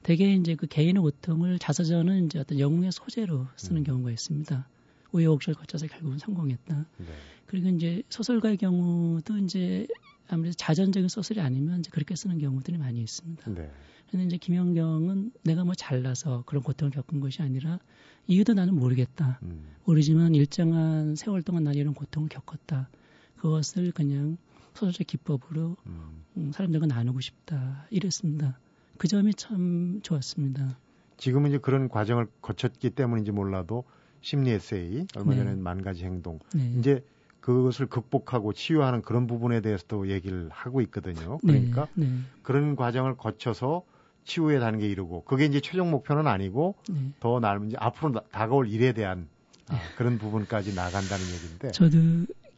대개 0.04 0.32
이제 0.32 0.54
그 0.54 0.68
개인의 0.68 1.02
고통을 1.02 1.58
자서전은 1.58 2.26
이제 2.26 2.38
어떤 2.38 2.60
영웅의 2.60 2.92
소재로 2.92 3.48
쓰는 3.56 3.80
음. 3.80 3.84
경우가 3.84 4.12
있습니다. 4.12 4.68
우여곡절 5.12 5.54
거쳐서 5.54 5.86
결국은 5.86 6.18
성공했다. 6.18 6.86
네. 6.98 7.06
그리고 7.46 7.68
이제 7.68 8.02
소설가의 8.10 8.56
경우도 8.58 9.38
이제 9.38 9.86
아무래도 10.28 10.54
자전적인 10.54 11.08
소설이 11.08 11.40
아니면 11.40 11.80
이제 11.80 11.90
그렇게 11.90 12.14
쓰는 12.14 12.38
경우들이 12.38 12.78
많이 12.78 13.00
있습니다. 13.00 13.50
네. 13.50 13.70
그런데 14.08 14.26
이제 14.26 14.36
김영경은 14.36 15.32
내가 15.44 15.64
뭐 15.64 15.74
잘나서 15.74 16.44
그런 16.46 16.62
고통을 16.62 16.90
겪은 16.90 17.20
것이 17.20 17.42
아니라 17.42 17.78
이유도 18.26 18.54
나는 18.54 18.74
모르겠다. 18.74 19.38
음. 19.42 19.64
모르지만 19.84 20.34
일정한 20.34 21.16
세월 21.16 21.42
동안 21.42 21.64
난 21.64 21.74
이런 21.74 21.94
고통을 21.94 22.28
겪었다. 22.28 22.88
그것을 23.36 23.92
그냥 23.92 24.36
소설적 24.74 25.06
기법으로 25.06 25.76
음. 25.86 26.24
음. 26.36 26.52
사람들과 26.52 26.86
나누고 26.86 27.20
싶다. 27.20 27.86
이랬습니다. 27.90 28.58
그 28.98 29.08
점이 29.08 29.34
참 29.34 30.00
좋았습니다. 30.02 30.78
지금은 31.16 31.50
이제 31.50 31.58
그런 31.58 31.88
과정을 31.88 32.28
거쳤기 32.40 32.90
때문인지 32.90 33.32
몰라도 33.32 33.84
심리 34.20 34.50
에세이, 34.50 35.06
얼마 35.16 35.34
전에 35.34 35.54
네. 35.54 35.60
만 35.60 35.82
가지 35.82 36.04
행동, 36.04 36.38
네. 36.54 36.72
이제 36.78 37.04
그것을 37.40 37.86
극복하고 37.86 38.52
치유하는 38.52 39.02
그런 39.02 39.26
부분에 39.26 39.60
대해서도 39.60 40.10
얘기를 40.10 40.48
하고 40.50 40.80
있거든요. 40.82 41.38
네. 41.42 41.52
그러니까 41.52 41.88
네. 41.94 42.08
그런 42.42 42.76
과정을 42.76 43.16
거쳐서 43.16 43.84
치유의 44.24 44.60
단계에 44.60 44.88
이르고 44.88 45.24
그게 45.24 45.46
이제 45.46 45.60
최종 45.60 45.90
목표는 45.90 46.26
아니고 46.26 46.74
네. 46.90 47.12
더 47.20 47.40
나름 47.40 47.68
이제 47.68 47.76
앞으로 47.80 48.20
다가올 48.30 48.68
일에 48.68 48.92
대한 48.92 49.28
아, 49.68 49.74
네. 49.74 49.80
그런 49.96 50.18
부분까지 50.18 50.74
나간다는 50.74 51.24
얘기인데. 51.24 51.70
저도 51.70 51.98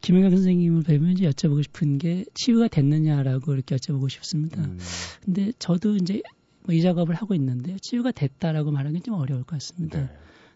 김영경 0.01 0.31
선생님을 0.31 0.83
뵈면 0.83 1.11
이제 1.12 1.29
여쭤보고 1.29 1.62
싶은 1.62 1.99
게 1.99 2.25
치유가 2.35 2.66
됐느냐라고 2.66 3.53
이렇게 3.55 3.77
여쭤보고 3.77 4.09
싶습니다. 4.09 4.62
음. 4.62 4.79
근데 5.25 5.53
저도 5.59 5.96
이제 5.96 6.23
뭐 6.64 6.75
이 6.75 6.83
작업을 6.83 7.14
하고 7.14 7.35
있는데 7.35 7.77
치유가 7.81 8.12
됐다라고 8.12 8.70
말하기는 8.70 9.03
좀 9.03 9.14
어려울 9.14 9.42
것 9.42 9.57
같습니다. 9.57 10.01
네. 10.01 10.09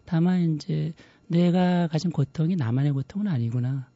다만 0.05 0.55
이제 0.55 0.93
내가 1.27 1.87
가진 1.87 2.11
고통이 2.11 2.55
나만의 2.55 2.91
고통은 2.91 3.27
아니구나. 3.27 3.87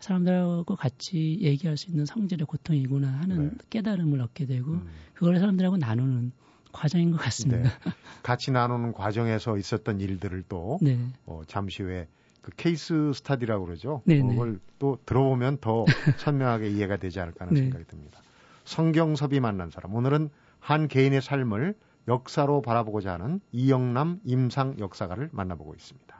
사람들하고 0.00 0.76
같이 0.76 1.38
얘기할 1.40 1.76
수 1.76 1.90
있는 1.90 2.06
성질의 2.06 2.46
고통이구나 2.46 3.08
하는 3.08 3.50
네. 3.50 3.54
깨달음을 3.70 4.20
얻게 4.20 4.46
되고 4.46 4.72
음. 4.72 4.88
그걸 5.14 5.38
사람들하고 5.38 5.76
나누는 5.76 6.32
과정인 6.72 7.10
것 7.10 7.18
같습니다. 7.18 7.62
네. 7.62 7.68
같이 8.22 8.50
나누는 8.50 8.92
과정에서 8.92 9.56
있었던 9.56 10.00
일들을 10.00 10.44
또 10.48 10.78
네. 10.80 10.98
어, 11.26 11.42
잠시 11.46 11.82
후에 11.82 12.06
그 12.42 12.52
케이스 12.56 13.12
스타디라고 13.12 13.66
그러죠. 13.66 14.02
네네. 14.04 14.22
네. 14.22 14.28
그걸 14.34 14.60
또 14.78 14.98
들어보면 15.04 15.58
더 15.60 15.84
선명하게 16.18 16.70
이해가 16.70 16.96
되지 16.98 17.20
않을까 17.20 17.46
하는 17.46 17.54
네. 17.54 17.62
생각이 17.62 17.84
듭니다. 17.86 18.20
성경섭이 18.64 19.40
만난 19.40 19.70
사람. 19.70 19.94
오늘은 19.94 20.30
한 20.60 20.88
개인의 20.88 21.22
삶을 21.22 21.74
역사로 22.08 22.62
바라보고자 22.62 23.12
하는 23.12 23.40
이영남 23.52 24.20
임상 24.24 24.76
역사가를 24.78 25.28
만나보고 25.32 25.74
있습니다. 25.74 26.18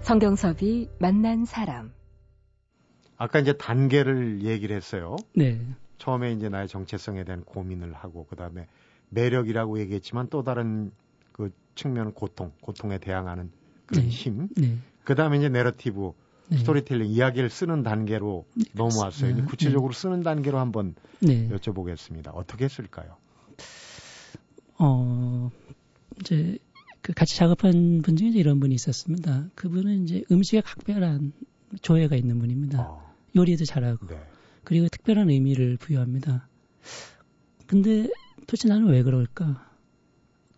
성경섭이 0.00 0.88
만난 0.98 1.44
사람. 1.44 1.92
아까 3.18 3.38
이제 3.38 3.52
단계를 3.52 4.42
얘기를 4.42 4.74
했어요. 4.74 5.16
네. 5.34 5.60
처음에 5.98 6.32
이제 6.32 6.48
나의 6.48 6.66
정체성에 6.66 7.24
대한 7.24 7.44
고민을 7.44 7.92
하고 7.92 8.24
그다음에 8.26 8.66
매력이라고 9.10 9.78
얘기했지만 9.80 10.28
또 10.28 10.42
다른 10.42 10.92
그 11.32 11.52
측면은 11.74 12.12
고통, 12.12 12.52
고통에 12.60 12.98
대항하는 12.98 13.50
그런 13.86 14.04
네. 14.04 14.08
힘. 14.08 14.48
네. 14.56 14.78
그다음에 15.04 15.38
이제 15.38 15.48
내러티브 15.48 16.12
네. 16.48 16.58
스토리텔링 16.58 17.08
이야기를 17.08 17.50
쓰는 17.50 17.82
단계로 17.82 18.46
네, 18.54 18.64
넘어왔어요. 18.72 19.32
이제 19.32 19.42
구체적으로 19.42 19.92
네. 19.92 19.98
쓰는 20.00 20.22
단계로 20.22 20.58
한번 20.58 20.94
네. 21.20 21.48
여쭤보겠습니다. 21.48 22.30
어떻게 22.34 22.64
했을까요? 22.64 23.16
어 24.78 25.50
이제 26.20 26.58
그 27.02 27.12
같이 27.12 27.36
작업한 27.36 28.02
분 28.02 28.16
중에 28.16 28.30
이런 28.30 28.60
분이 28.60 28.74
있었습니다. 28.74 29.48
그분은 29.54 30.04
이제 30.04 30.24
음식에 30.30 30.60
각별한 30.60 31.32
조예가 31.82 32.16
있는 32.16 32.38
분입니다. 32.38 32.80
어. 32.80 33.14
요리도 33.36 33.64
잘하고 33.64 34.06
네. 34.06 34.20
그리고 34.64 34.88
특별한 34.88 35.30
의미를 35.30 35.76
부여합니다. 35.76 36.48
근데 37.66 38.08
도대체 38.40 38.68
나는 38.68 38.88
왜 38.88 39.02
그럴까? 39.02 39.66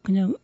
그냥 0.02 0.36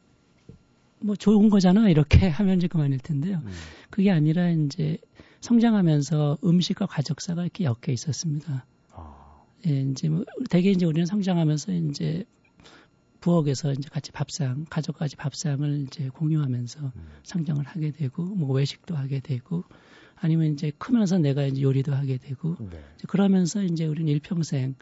뭐 0.98 1.14
좋은 1.14 1.50
거잖아 1.50 1.88
이렇게 1.88 2.28
하면 2.28 2.56
이제 2.58 2.66
그만일 2.66 2.98
텐데요. 2.98 3.42
음. 3.44 3.52
그게 3.90 4.10
아니라 4.10 4.50
이제 4.50 4.98
성장하면서 5.46 6.38
음식과 6.44 6.86
가족사가 6.86 7.42
이렇게 7.42 7.64
엮여 7.64 7.92
있었습니다. 7.92 8.66
아. 8.92 9.44
예, 9.66 9.82
이제 9.82 10.08
뭐 10.08 10.24
대개 10.50 10.70
이제 10.72 10.86
우리는 10.86 11.06
성장하면서 11.06 11.72
이제 11.72 12.24
부엌에서 13.20 13.72
이제 13.72 13.88
같이 13.88 14.10
밥상, 14.10 14.66
가족까지 14.68 15.14
밥상을 15.14 15.86
이제 15.86 16.08
공유하면서 16.08 16.80
음. 16.80 17.08
성장을 17.22 17.64
하게 17.64 17.92
되고, 17.92 18.24
뭐 18.24 18.52
외식도 18.54 18.96
하게 18.96 19.20
되고, 19.20 19.62
아니면 20.16 20.52
이제 20.52 20.72
크면서 20.78 21.18
내가 21.18 21.44
이제 21.46 21.62
요리도 21.62 21.94
하게 21.94 22.18
되고, 22.18 22.56
네. 22.58 22.80
이제 22.96 23.04
그러면서 23.06 23.62
이제 23.62 23.86
우리는 23.86 24.10
일평생 24.12 24.74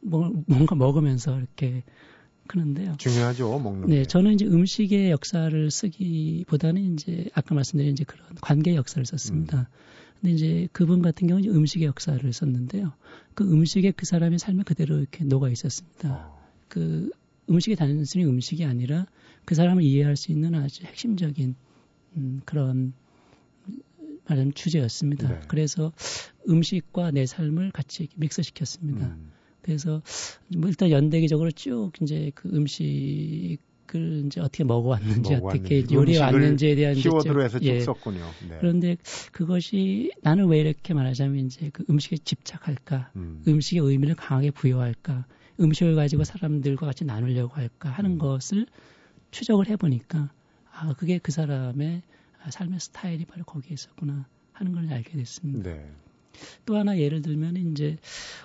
뭐, 0.00 0.32
뭔가 0.46 0.76
먹으면서 0.76 1.36
이렇게 1.36 1.82
크는데요. 2.46 2.96
중요하죠, 2.98 3.58
먹는 3.58 3.88
네, 3.88 3.96
게. 3.98 4.04
저는 4.04 4.34
이제 4.34 4.46
음식의 4.46 5.10
역사를 5.10 5.70
쓰기보다는 5.70 6.94
이제 6.94 7.28
아까 7.34 7.54
말씀드린 7.54 7.92
이제 7.92 8.04
그런 8.04 8.26
관계 8.40 8.74
역사를 8.76 9.04
썼습니다. 9.04 9.58
음. 9.58 9.66
근데 10.22 10.34
이제 10.34 10.68
그분 10.70 11.02
같은 11.02 11.26
경우는 11.26 11.52
음식의 11.52 11.86
역사를 11.88 12.32
썼는데요. 12.32 12.92
그 13.34 13.44
음식에 13.44 13.90
그 13.90 14.06
사람의 14.06 14.38
삶에 14.38 14.62
그대로 14.62 14.98
이렇게 14.98 15.24
녹아 15.24 15.48
있었습니다. 15.48 16.12
어. 16.12 16.48
그 16.68 17.10
음식이 17.50 17.74
단순히 17.74 18.24
음식이 18.24 18.64
아니라 18.64 19.06
그 19.44 19.56
사람을 19.56 19.82
이해할 19.82 20.16
수 20.16 20.30
있는 20.30 20.54
아주 20.54 20.84
핵심적인 20.84 21.56
음, 22.16 22.40
그런 22.44 22.92
말하자면 24.26 24.54
주제였습니다. 24.54 25.28
네. 25.28 25.40
그래서 25.48 25.92
음식과 26.48 27.10
내 27.10 27.26
삶을 27.26 27.72
같이 27.72 28.08
믹스시켰습니다. 28.14 29.08
음. 29.08 29.32
그래서 29.62 30.02
뭐 30.56 30.68
일단 30.68 30.90
연대기적으로 30.90 31.50
쭉 31.50 31.90
이제 32.00 32.30
그 32.36 32.48
음식 32.48 33.58
음식을 33.92 34.24
이제 34.26 34.40
어떻게 34.40 34.64
먹어왔는지, 34.64 35.34
어떻게 35.34 35.84
요리해 35.92 36.18
왔는지에 36.18 36.74
대한 36.74 36.94
키워드로 36.94 37.42
해서 37.42 37.58
쭉 37.58 37.66
예. 37.66 37.80
썼군요. 37.80 38.24
네. 38.48 38.56
그런데 38.60 38.96
그것이 39.32 40.12
나는 40.22 40.46
왜 40.46 40.60
이렇게 40.60 40.94
말하자면 40.94 41.46
이제 41.46 41.70
그 41.72 41.84
음식에 41.88 42.16
집착할까, 42.16 43.12
음. 43.16 43.42
식의 43.60 43.82
의미를 43.82 44.14
강하게 44.14 44.50
부여할까, 44.50 45.26
음식을 45.60 45.94
가지고 45.94 46.24
사람들과 46.24 46.86
같이 46.86 47.04
나누려고 47.04 47.54
할까 47.54 47.90
하는 47.90 48.12
음. 48.12 48.18
것을 48.18 48.66
추적을 49.30 49.68
해보니까 49.68 50.30
아 50.72 50.94
그게 50.94 51.18
그 51.18 51.30
사람의 51.32 52.02
삶의 52.50 52.80
스타일이 52.80 53.24
바로 53.24 53.44
거기에 53.44 53.74
있었구나 53.74 54.26
하는 54.52 54.72
걸 54.72 54.92
알게 54.92 55.16
됐습니다. 55.16 55.70
네. 55.70 55.86
또 56.66 56.76
하나 56.76 56.98
예를 56.98 57.22
들면 57.22 57.56
이제 57.72 57.96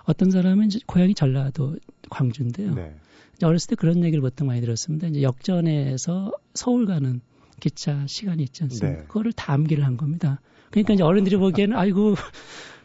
어떤 0.04 0.32
사람은 0.32 0.68
이제 0.68 0.80
고향이 0.86 1.14
전라도 1.16 1.78
광주인데요. 2.10 2.74
네. 2.76 2.96
어렸을 3.44 3.70
때 3.70 3.76
그런 3.76 4.04
얘기를 4.04 4.22
보통 4.22 4.48
많이 4.48 4.62
들었습니다. 4.62 5.08
이제 5.08 5.22
역전에서 5.22 6.32
서울 6.54 6.86
가는 6.86 7.22
기차 7.60 8.06
시간이 8.08 8.44
있지 8.44 8.64
않습니까? 8.64 9.02
네. 9.02 9.08
그거를 9.08 9.32
다 9.34 9.54
암기를 9.54 9.86
한 9.86 9.98
겁니다. 9.98 10.42
그러니까 10.72 10.94
이제 10.94 11.04
어른들이 11.04 11.38
보기에는 11.38 11.76
아이고 11.76 12.16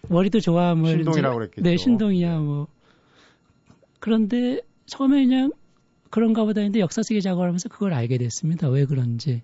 머리도 0.08 0.40
좋아 0.40 0.74
뭐 0.74 0.88
신동이라고 0.90 1.36
그랬겠죠. 1.36 1.62
네, 1.62 1.76
신동이야 1.76 2.38
뭐. 2.38 2.68
그런데 3.98 4.60
처음에 4.86 5.24
그냥 5.24 5.52
그런가 6.10 6.44
보다 6.44 6.60
했는데 6.60 6.80
역사 6.80 7.02
쓰기 7.02 7.22
작업을 7.22 7.46
하면서 7.46 7.68
그걸 7.68 7.94
알게 7.94 8.18
됐습니다. 8.18 8.68
왜 8.68 8.84
그런지. 8.84 9.42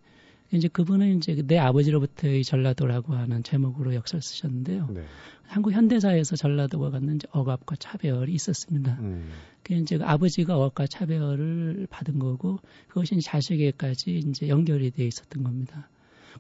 이제 0.53 0.69
그분은 0.69 1.19
이제 1.19 1.43
내 1.47 1.59
아버지로부터의 1.59 2.43
전라도라고 2.43 3.15
하는 3.15 3.43
제목으로 3.43 3.95
역사를 3.95 4.21
쓰셨는데요. 4.23 4.89
네. 4.91 5.03
한국 5.47 5.73
현대사에서 5.73 6.37
전라도가 6.37 6.91
갖는 6.91 7.17
이제 7.17 7.29
억압과 7.31 7.77
차별이 7.77 8.33
있었습니다. 8.33 8.99
음. 9.01 9.31
그 9.63 9.75
이제 9.75 9.99
그 9.99 10.05
아버지가 10.05 10.57
억압과 10.57 10.87
차별을 10.87 11.87
받은 11.91 12.19
거고 12.19 12.61
그것이 12.89 13.21
자식에게까지 13.21 14.19
이제 14.19 14.49
연결이 14.49 14.91
돼 14.91 15.07
있었던 15.07 15.43
겁니다. 15.43 15.89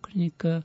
그러니까 0.00 0.62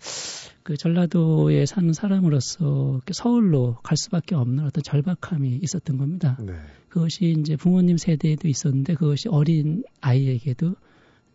그 0.64 0.78
전라도에 0.78 1.66
사는 1.66 1.92
사람으로서 1.92 3.02
서울로 3.12 3.78
갈 3.84 3.98
수밖에 3.98 4.36
없는 4.36 4.64
어떤 4.66 4.84
절박함이 4.84 5.60
있었던 5.62 5.98
겁니다. 5.98 6.38
네. 6.40 6.54
그것이 6.90 7.36
이제 7.40 7.56
부모님 7.56 7.98
세대에도 7.98 8.48
있었는데 8.48 8.94
그것이 8.96 9.28
어린 9.30 9.84
아이에게도 10.02 10.76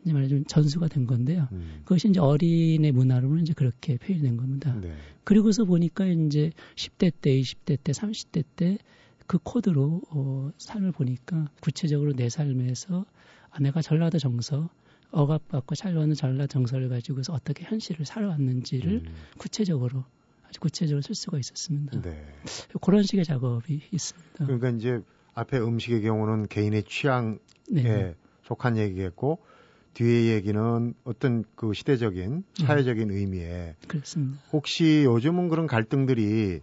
이제 0.09 0.15
말하자면 0.15 0.47
전수가 0.47 0.89
된 0.89 1.07
건데요. 1.07 1.49
음. 1.53 1.81
그것이 1.85 2.09
이제 2.09 2.21
어린의 2.21 2.93
문화로는 2.93 3.43
이제 3.43 3.53
그렇게 3.53 3.97
표현된 3.99 4.37
겁니다. 4.37 4.75
네. 4.81 4.93
그리고서 5.25 5.65
보니까 5.65 6.07
이제 6.07 6.51
10대 6.77 7.13
때, 7.21 7.39
20대 7.39 7.79
때, 7.83 7.93
30대 7.93 8.45
때 8.57 8.79
그 9.29 9.39
코드로 9.39 10.01
어, 10.11 10.51
삶을 10.57 10.91
보니까 10.91 11.51
구체적으로 11.61 12.15
내 12.15 12.31
삶에서 12.31 13.05
아, 13.51 13.61
내가 13.61 13.83
전라도 13.83 14.19
정서, 14.19 14.71
억압받고 15.11 15.75
살려오는 15.75 16.15
전라도 16.15 16.47
정서를 16.49 16.89
가지고서 16.89 17.35
어떻게 17.35 17.65
현실을 17.65 18.05
살아왔는지를 18.07 18.93
음. 19.07 19.15
구체적으로 19.37 20.05
아주 20.47 20.61
구체적으로 20.61 21.03
쓸 21.03 21.15
수가 21.15 21.39
있었습니다. 21.39 22.01
네. 22.01 22.27
그런 22.81 23.03
식의 23.03 23.25
작업이 23.25 23.83
있습니다. 23.93 24.47
그러니까 24.47 24.71
이제 24.71 25.01
앞에 25.35 25.59
음식의 25.59 26.03
경우는 26.03 26.49
개인의 26.49 26.85
취향에 26.85 27.39
네. 27.71 28.15
속한 28.45 28.79
얘기겠고 28.79 29.41
뒤에 29.95 30.35
얘기는 30.35 30.95
어떤 31.05 31.45
그 31.55 31.73
시대적인 31.75 32.45
사회적인 32.55 33.11
음. 33.11 33.17
의미에 33.17 33.75
그렇습니다. 33.87 34.39
혹시 34.53 35.03
요즘은 35.05 35.49
그런 35.49 35.67
갈등들이 35.67 36.61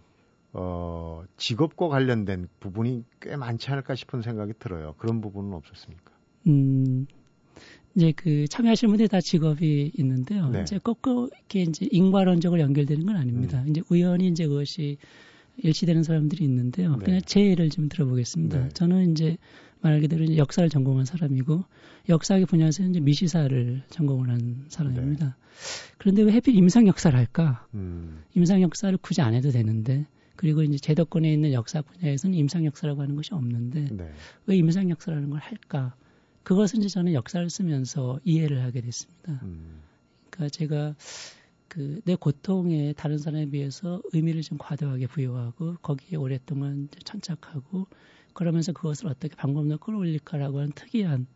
어, 0.52 1.22
직업과 1.36 1.88
관련된 1.88 2.48
부분이 2.60 3.04
꽤 3.20 3.36
많지 3.36 3.70
않을까 3.70 3.94
싶은 3.94 4.22
생각이 4.22 4.54
들어요. 4.58 4.94
그런 4.96 5.20
부분은 5.20 5.52
없었습니까? 5.52 6.12
음, 6.46 7.06
이제 7.94 8.12
그 8.16 8.46
참여하시는 8.48 8.90
분들이 8.90 9.08
다 9.08 9.20
직업이 9.20 9.92
있는데요. 9.98 10.48
네. 10.48 10.62
이제 10.62 10.78
거꾸로 10.78 11.28
이렇게 11.32 11.62
이제 11.62 11.86
인과론적으로 11.90 12.60
연결되는 12.60 13.04
건 13.04 13.16
아닙니다. 13.16 13.62
음. 13.62 13.68
이제 13.68 13.82
우연히 13.90 14.28
이제 14.28 14.46
그것이 14.46 14.96
일치되는 15.58 16.02
사람들이 16.02 16.44
있는데요. 16.44 16.96
네. 16.96 17.04
그냥 17.04 17.20
제 17.24 17.44
예를 17.46 17.68
좀 17.70 17.88
들어보겠습니다. 17.88 18.58
네. 18.58 18.68
저는 18.70 19.12
이제 19.12 19.36
말 19.80 20.00
그대로 20.00 20.36
역사를 20.36 20.68
전공한 20.68 21.04
사람이고 21.04 21.64
역사학의 22.08 22.46
분야에서 22.46 22.82
이제 22.84 23.00
미시사를 23.00 23.82
전공을 23.90 24.30
한 24.30 24.64
사람입니다. 24.68 25.26
네. 25.26 25.32
그런데 25.98 26.22
왜 26.22 26.32
해필 26.32 26.54
임상 26.54 26.86
역사를 26.86 27.16
할까? 27.16 27.66
음. 27.74 28.22
임상 28.34 28.62
역사를 28.62 28.96
굳이 28.98 29.20
안 29.20 29.34
해도 29.34 29.50
되는데 29.50 30.06
그리고 30.36 30.62
이제 30.62 30.78
제도권에 30.78 31.32
있는 31.32 31.52
역사 31.52 31.82
분야에서는 31.82 32.36
임상 32.36 32.64
역사라고 32.64 33.02
하는 33.02 33.16
것이 33.16 33.32
없는데 33.34 33.88
네. 33.92 34.10
왜 34.46 34.56
임상 34.56 34.90
역사라는 34.90 35.30
걸 35.30 35.40
할까? 35.40 35.94
그것은 36.42 36.80
이제 36.80 36.88
저는 36.88 37.14
역사를 37.14 37.48
쓰면서 37.48 38.20
이해를 38.24 38.62
하게 38.62 38.80
됐습니다. 38.80 39.40
음. 39.42 39.80
그러니까 40.30 40.50
제가 40.50 40.94
그 41.68 42.00
내 42.04 42.14
고통에 42.14 42.94
다른 42.94 43.18
사람에 43.18 43.50
비해서 43.50 44.00
의미를 44.12 44.40
좀 44.42 44.56
과도하게 44.58 45.08
부여하고 45.08 45.76
거기에 45.82 46.16
오랫동안 46.16 46.88
천착하고 47.04 47.86
그러면서 48.36 48.72
그것을 48.72 49.08
어떻게 49.08 49.34
방법으로 49.34 49.78
끌어올릴까라고 49.78 50.58
하는 50.58 50.70
특이한 50.74 51.26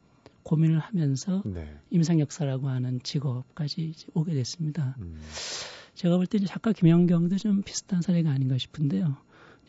고민을 0.42 0.78
하면서 0.78 1.42
네. 1.46 1.74
임상 1.90 2.20
역사라고 2.20 2.68
하는 2.68 3.00
직업까지 3.02 3.94
오게 4.14 4.34
됐습니다. 4.34 4.96
음. 5.00 5.18
제가 5.94 6.16
볼 6.16 6.26
때 6.26 6.36
이제 6.38 6.46
작가 6.46 6.72
김영경도 6.72 7.36
좀 7.38 7.62
비슷한 7.62 8.02
사례가 8.02 8.30
아닌가 8.30 8.58
싶은데요. 8.58 9.16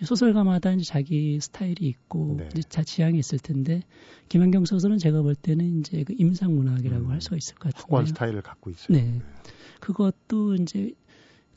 소설가마다 0.04 0.74
이제 0.74 0.84
자기 0.84 1.39
스타일이 1.39 1.88
있고 1.88 2.36
네. 2.38 2.50
이제 2.52 2.63
자 2.67 2.84
지향이 2.84 3.20
있을 3.20 3.39
텐데 3.39 3.82
김현경 4.30 4.65
소설은 4.65 4.98
제가 4.98 5.22
볼 5.22 5.36
때는 5.36 5.80
이제 5.80 6.04
그 6.04 6.13
임상 6.17 6.54
문학이라고 6.56 7.06
음, 7.06 7.12
할 7.12 7.22
수가 7.22 7.38
있을 7.38 7.56
것 7.56 7.70
같아요. 7.70 7.82
확고한 7.84 8.06
스타일을 8.08 8.41
갖고 8.41 8.72
있어요. 8.72 8.98
네. 8.98 9.04
네. 9.04 9.22
그것도 9.80 10.56
이제 10.56 10.91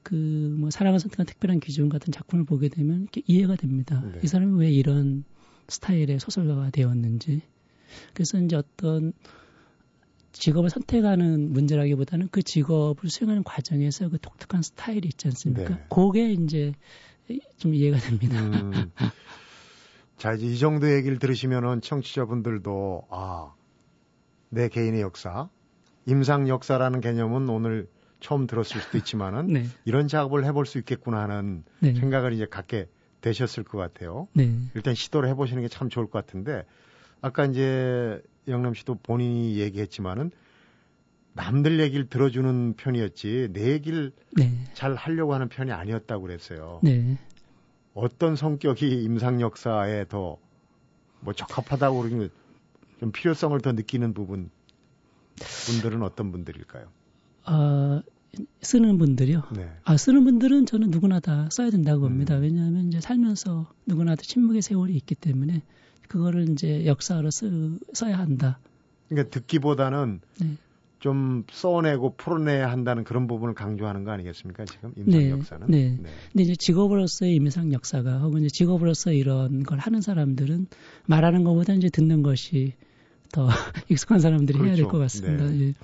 그 0.05 0.55
뭐 0.59 0.71
사랑을 0.71 1.01
선택한 1.01 1.27
특별한 1.27 1.59
기준 1.61 1.89
같은 1.89 2.13
작품을 2.13 2.45
보게 2.45 2.69
되면 2.69 3.09
이해가 3.27 3.57
됩니다. 3.57 4.03
네. 4.13 4.21
이 4.23 4.27
사람이 4.27 4.59
왜 4.61 4.71
이런 4.71 5.25
스타일의 5.69 6.19
소설가가 6.19 6.71
되었는지. 6.71 7.43
그래서 8.13 8.39
이제 8.39 8.57
어떤 8.57 9.13
직업을 10.33 10.69
선택하는 10.69 11.53
문제라기보다는 11.53 12.29
그 12.31 12.43
직업을 12.43 13.09
수행하는 13.09 13.45
과정에서 13.45 14.09
그 14.09 14.19
독특한 14.19 14.63
스타일이 14.63 15.09
있지 15.09 15.29
않습니까? 15.29 15.77
네. 15.77 15.85
그게 15.89 16.33
이제 16.33 16.73
좀 17.57 17.75
이해가 17.75 17.99
됩니다. 17.99 18.41
음. 18.41 18.91
자, 20.19 20.33
이제 20.35 20.47
이 20.47 20.59
정도 20.59 20.93
얘기를 20.93 21.19
들으시면은 21.19 21.81
청취자분들도 21.81 23.07
아, 23.11 23.55
내 24.49 24.69
개인의 24.69 25.01
역사, 25.03 25.49
임상 26.07 26.49
역사라는 26.49 27.01
개념은 27.01 27.49
오늘 27.49 27.89
처음 28.21 28.47
들었을 28.47 28.81
수도 28.81 28.99
있지만은 28.99 29.47
네. 29.53 29.67
이런 29.85 30.09
작업을 30.09 30.45
해볼 30.45 30.67
수 30.67 30.79
있겠구나 30.79 31.21
하는 31.23 31.65
네. 31.81 31.95
생각을 31.95 32.33
이제 32.33 32.47
갖게 32.47 32.89
되셨을 33.25 33.65
것 33.65 33.79
같아요. 33.79 34.29
네. 34.35 34.53
일단 34.75 34.95
시도를 34.95 35.29
해보시는 35.31 35.63
게 35.63 35.69
참 35.69 35.89
좋을 35.89 36.07
것 36.07 36.13
같은데 36.25 36.65
아까 37.21 37.45
이제 37.47 38.21
영남 38.49 38.75
씨도 38.75 38.97
본인이 39.03 39.59
얘기했지만은 39.59 40.31
남들 41.33 41.81
얘기를 41.81 42.09
들어주는 42.09 42.75
편이었지 42.77 43.49
내 43.53 43.73
얘기를 43.73 44.13
네. 44.37 44.53
잘 44.75 44.95
하려고 44.95 45.35
하는 45.35 45.49
편이 45.49 45.73
아니었다고 45.73 46.23
그랬어요. 46.23 46.81
네. 46.83 47.17
어떤 47.95 48.37
성격이 48.37 49.03
임상 49.05 49.41
역사에 49.41 50.07
더 50.09 50.39
뭐 51.25 51.33
적합하다고 51.33 52.03
그러면 52.03 52.31
좀 53.01 53.11
필요성을 53.11 53.59
더 53.63 53.73
느끼는 53.73 54.13
부분 54.13 54.51
분들은 55.67 56.03
어떤 56.03 56.31
분들일까요? 56.31 56.87
아 57.45 58.03
쓰는 58.63 58.99
분들이요. 58.99 59.43
네. 59.57 59.69
아 59.85 59.97
쓰는 59.97 60.25
분들은 60.25 60.67
저는 60.67 60.91
누구나 60.91 61.21
다 61.21 61.49
써야 61.51 61.71
된다고 61.71 62.03
봅니다. 62.03 62.37
음. 62.37 62.43
왜냐하면 62.43 62.89
이제 62.89 63.01
살면서 63.01 63.71
누구나 63.87 64.15
다 64.15 64.23
침묵의 64.23 64.63
세월이 64.63 64.95
있기 64.97 65.15
때문에 65.15 65.63
그거를 66.09 66.49
이제 66.51 66.87
역사로 66.87 67.31
쓰, 67.31 67.79
써야 67.93 68.19
한다. 68.19 68.59
그러니까 69.09 69.31
듣기보다는 69.31 70.21
네. 70.41 70.57
좀 71.01 71.45
써내고 71.53 72.15
풀어내야 72.17 72.71
한다는 72.71 73.05
그런 73.05 73.27
부분을 73.27 73.55
강조하는 73.55 74.05
거 74.05 74.11
아니겠습니까? 74.13 74.65
지금 74.65 74.93
임상 74.97 75.21
네, 75.21 75.31
역사는. 75.31 75.67
네. 75.69 75.99
네. 76.03 76.11
근데 76.33 76.43
이제 76.43 76.55
직업으로서의 76.57 77.35
임상 77.35 77.73
역사가 77.73 78.21
혹은 78.21 78.41
이제 78.41 78.49
직업으로서 78.49 79.13
이런 79.13 79.63
걸 79.65 79.79
하는 79.79 80.01
사람들은 80.01 80.67
말하는 81.07 81.45
것보다 81.45 81.75
이제 81.75 81.91
듣는 81.91 82.23
것이 82.23 82.73
더 83.33 83.49
익숙한 83.91 84.21
사람들이 84.21 84.59
그렇죠. 84.59 84.69
해야 84.69 84.77
될 84.77 84.87
것 84.87 84.99
같습니다. 84.99 85.45
네. 85.47 85.61
예. 85.69 85.75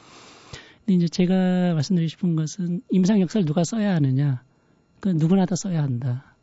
근데 0.90 1.04
이제 1.04 1.08
제가 1.08 1.74
말씀드리고 1.74 2.08
싶은 2.08 2.34
것은 2.34 2.82
임상 2.90 3.20
역사를 3.20 3.44
누가 3.44 3.62
써야 3.62 3.94
하느냐? 3.94 4.42
그 4.98 5.10
누구나 5.10 5.46
다 5.46 5.54
써야 5.54 5.84
한다. 5.84 6.34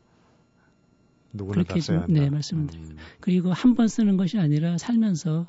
누구나 1.33 1.55
그렇게 1.55 1.73
다 1.73 1.79
써야 1.81 1.97
한다. 2.03 2.13
네, 2.13 2.29
말씀을 2.29 2.67
드립니다. 2.67 2.95
음. 2.95 2.97
그리고 3.19 3.51
한 3.51 3.75
번 3.75 3.89
쓰는 3.89 4.15
것이 4.15 4.39
아니라 4.39 4.77
살면서 4.77 5.47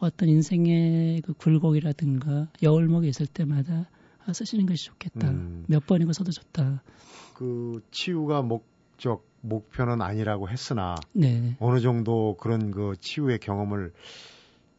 어떤 0.00 0.28
인생의 0.28 1.20
그 1.20 1.34
굴곡이라든가 1.34 2.48
여울목이 2.64 3.06
있을 3.06 3.28
때마다 3.28 3.88
아, 4.26 4.32
쓰시는 4.32 4.66
것이 4.66 4.86
좋겠다. 4.86 5.28
음. 5.30 5.64
몇 5.68 5.86
번이고 5.86 6.12
써도 6.12 6.32
좋다. 6.32 6.82
그 7.34 7.80
치유가 7.92 8.42
목적 8.42 9.24
목표는 9.42 10.02
아니라고 10.02 10.48
했으나 10.48 10.96
네. 11.12 11.54
어느 11.60 11.78
정도 11.78 12.36
그런 12.40 12.72
그 12.72 12.94
치유의 12.98 13.38
경험을 13.38 13.92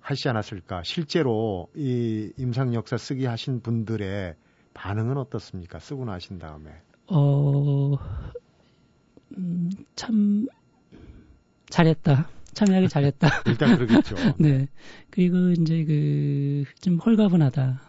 하시지 0.03 0.27
않았을까? 0.29 0.83
실제로 0.83 1.69
이 1.75 2.31
임상 2.37 2.73
역사 2.73 2.97
쓰기 2.97 3.25
하신 3.25 3.61
분들의 3.61 4.35
반응은 4.73 5.17
어떻습니까? 5.17 5.79
쓰고 5.79 6.05
나신 6.05 6.39
다음에. 6.39 6.71
어, 7.07 7.95
음, 9.37 9.69
참 9.95 10.47
잘했다. 11.69 12.29
참여하기 12.53 12.89
잘했다. 12.89 13.27
일단 13.47 13.77
그러겠죠. 13.77 14.15
네. 14.39 14.67
그리고 15.09 15.49
이제 15.51 15.83
그 15.85 16.65
좀 16.81 16.97
홀가분하다. 16.99 17.81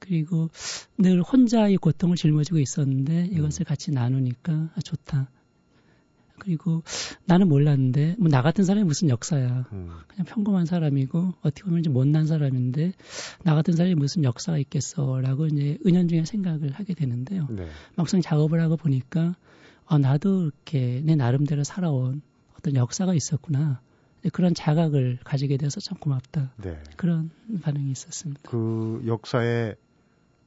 그리고 0.00 0.50
늘 0.98 1.22
혼자 1.22 1.68
이 1.68 1.76
고통을 1.76 2.16
짊어지고 2.16 2.58
있었는데 2.58 3.26
이것을 3.32 3.62
음. 3.62 3.64
같이 3.64 3.92
나누니까 3.92 4.52
아, 4.74 4.80
좋다. 4.84 5.30
그리고 6.40 6.82
나는 7.26 7.48
몰랐는데 7.48 8.16
뭐 8.18 8.28
나 8.30 8.42
같은 8.42 8.64
사람이 8.64 8.84
무슨 8.84 9.08
역사야. 9.08 9.66
음. 9.72 9.90
그냥 10.08 10.24
평범한 10.26 10.64
사람이고 10.64 11.34
어떻게 11.42 11.64
보면 11.64 11.82
좀 11.82 11.92
못난 11.92 12.26
사람인데 12.26 12.92
나 13.44 13.54
같은 13.54 13.74
사람이 13.74 13.96
무슨 13.96 14.24
역사가 14.24 14.58
있겠어라고 14.58 15.46
이제 15.46 15.78
은연중에 15.86 16.24
생각을 16.24 16.70
하게 16.72 16.94
되는데요. 16.94 17.46
네. 17.50 17.68
막상 17.96 18.20
작업을 18.20 18.60
하고 18.62 18.76
보니까 18.76 19.36
아 19.86 19.98
나도 19.98 20.44
이렇게 20.44 21.02
내 21.04 21.16
나름대로 21.16 21.64
살아온 21.64 22.22
어떤 22.58 22.76
역사가 22.76 23.14
있었구나. 23.14 23.80
그런 24.32 24.54
자각을 24.54 25.18
가지게 25.24 25.56
돼서 25.56 25.80
참 25.80 25.98
고맙다. 25.98 26.52
네. 26.62 26.80
그런 26.96 27.30
반응이 27.62 27.90
있었습니다. 27.90 28.42
그 28.48 29.02
역사의 29.06 29.76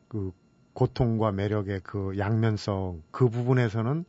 그 0.07 0.31
고통과 0.73 1.31
매력의 1.31 1.81
그 1.83 2.17
양면성 2.17 3.01
그 3.11 3.29
부분에서는 3.29 4.05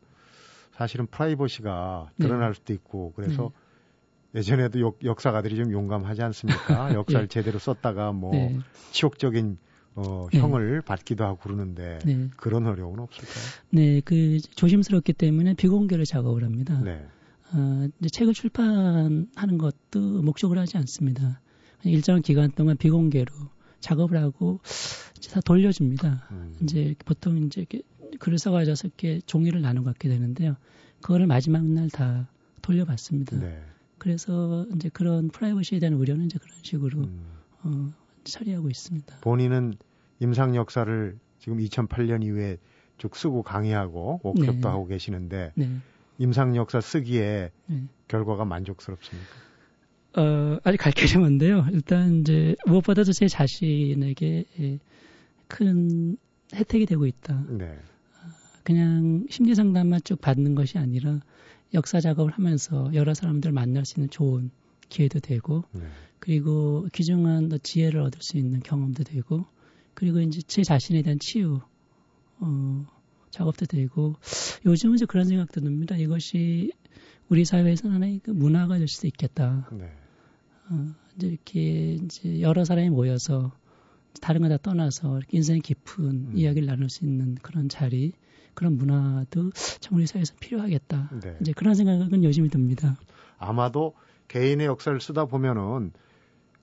사실은 0.75 1.07
프라이버시가 1.07 2.11
네. 2.17 2.27
드러날 2.27 2.51
네. 2.51 2.53
수도 2.55 2.73
있고 2.73 3.13
그래서 3.15 3.51
네. 4.31 4.39
예전에도 4.39 4.81
역, 4.81 4.99
역사가들이 5.03 5.55
좀 5.55 5.71
용감하지 5.71 6.21
않습니까? 6.21 6.93
역사를 6.93 7.25
네. 7.25 7.27
제대로 7.27 7.59
썼다가 7.59 8.11
뭐 8.11 8.31
네. 8.31 8.59
치욕적인 8.91 9.57
어, 9.95 10.27
네. 10.31 10.39
형을 10.39 10.81
받기도 10.81 11.23
하고 11.23 11.37
그러는데 11.37 11.99
그런 12.35 12.67
어려움은 12.67 12.99
없을까요? 12.99 13.45
네, 13.69 14.01
그 14.03 14.39
조심스럽기 14.55 15.13
때문에 15.13 15.53
비공개를 15.53 16.03
작업을 16.03 16.43
합니다. 16.43 16.81
네. 16.83 17.05
어, 17.53 17.87
이제 17.99 18.09
책을 18.09 18.33
출판하는 18.33 19.57
것도 19.57 20.21
목적을 20.21 20.57
하지 20.57 20.77
않습니다. 20.77 21.39
일정한 21.85 22.21
기간 22.21 22.51
동안 22.51 22.75
비공개로 22.75 23.31
작업을 23.85 24.17
하고 24.17 24.59
이제 25.17 25.31
다 25.31 25.41
돌려줍니다. 25.41 26.27
음. 26.31 26.57
이제 26.63 26.95
보통 27.05 27.37
이제 27.37 27.61
이렇게 27.61 27.81
글을 28.19 28.37
써가지고 28.39 28.75
이렇게 28.87 29.21
종이를 29.25 29.61
나눠 29.61 29.83
갖게 29.83 30.09
되는데요. 30.09 30.55
그거를 31.01 31.27
마지막 31.27 31.63
날 31.63 31.87
다 31.89 32.27
돌려받습니다. 32.61 33.37
네. 33.37 33.61
그래서 33.99 34.65
이제 34.75 34.89
그런 34.89 35.29
프라이버시에 35.29 35.79
대한 35.79 35.93
우려는 35.93 36.25
이제 36.25 36.39
그런 36.39 36.57
식으로 36.63 36.99
음. 37.01 37.25
어, 37.63 37.93
처리하고 38.23 38.69
있습니다. 38.69 39.17
본인은 39.21 39.75
임상 40.19 40.55
역사를 40.55 41.17
지금 41.39 41.59
2008년 41.59 42.23
이후에 42.23 42.57
쭉 42.97 43.15
쓰고 43.15 43.43
강의하고 43.43 44.21
워크숍도 44.23 44.61
네. 44.61 44.67
하고 44.67 44.87
계시는데 44.87 45.51
네. 45.55 45.69
임상 46.17 46.55
역사 46.55 46.81
쓰기에 46.81 47.51
네. 47.67 47.83
결과가 48.07 48.45
만족스럽습니까? 48.45 49.29
어, 50.17 50.57
아직 50.63 50.77
갈 50.77 50.93
길이 50.93 51.17
먼데요. 51.17 51.67
일단 51.73 52.21
이제 52.21 52.55
무엇보다도 52.65 53.11
제 53.11 53.27
자신에게 53.27 54.45
예, 54.59 54.79
큰 55.47 56.17
혜택이 56.53 56.85
되고 56.85 57.05
있다. 57.05 57.45
네. 57.49 57.77
그냥 58.63 59.25
심리 59.29 59.53
상담만 59.53 60.01
쭉 60.03 60.19
받는 60.21 60.55
것이 60.55 60.77
아니라 60.77 61.19
역사 61.73 61.99
작업을 61.99 62.31
하면서 62.31 62.89
여러 62.93 63.13
사람들 63.13 63.51
만날 63.51 63.85
수 63.85 63.99
있는 63.99 64.09
좋은 64.09 64.51
기회도 64.89 65.19
되고 65.19 65.65
네. 65.71 65.81
그리고 66.19 66.87
귀중한 66.93 67.51
지혜를 67.61 67.99
얻을 67.99 68.21
수 68.21 68.37
있는 68.37 68.61
경험도 68.61 69.03
되고 69.03 69.45
그리고 69.93 70.19
이제 70.21 70.41
제 70.41 70.63
자신에 70.63 71.01
대한 71.01 71.19
치유 71.19 71.59
어, 72.39 72.87
작업도 73.31 73.65
되고 73.65 74.15
요즘은 74.65 74.95
이제 74.95 75.05
그런 75.05 75.25
생각도 75.25 75.61
듭니다. 75.61 75.97
이것이 75.97 76.71
우리 77.27 77.43
사회에서 77.43 77.89
하나의 77.89 78.19
그 78.23 78.31
문화가 78.31 78.77
될 78.77 78.87
수도 78.87 79.07
있겠다. 79.07 79.69
네. 79.73 79.91
어, 80.69 80.85
이제 81.15 81.27
이렇게 81.27 81.93
이제 81.93 82.41
여러 82.41 82.65
사람이 82.65 82.89
모여서 82.89 83.51
다른 84.21 84.41
거 84.41 84.49
다 84.49 84.57
떠나서 84.57 85.19
인생의 85.31 85.61
깊은 85.61 86.03
음. 86.05 86.31
이야기를 86.35 86.67
나눌 86.67 86.89
수 86.89 87.05
있는 87.05 87.35
그런 87.41 87.69
자리, 87.69 88.13
그런 88.53 88.77
문화도 88.77 89.51
참 89.81 89.97
우리 89.97 90.07
사회에서 90.07 90.33
필요하겠다. 90.39 91.09
네. 91.21 91.37
이제 91.41 91.51
그런 91.53 91.75
생각은 91.75 92.23
요즘이 92.23 92.49
듭니다. 92.49 92.97
아마도 93.37 93.93
개인의 94.29 94.65
역사를 94.67 94.99
쓰다 94.99 95.25
보면은 95.25 95.91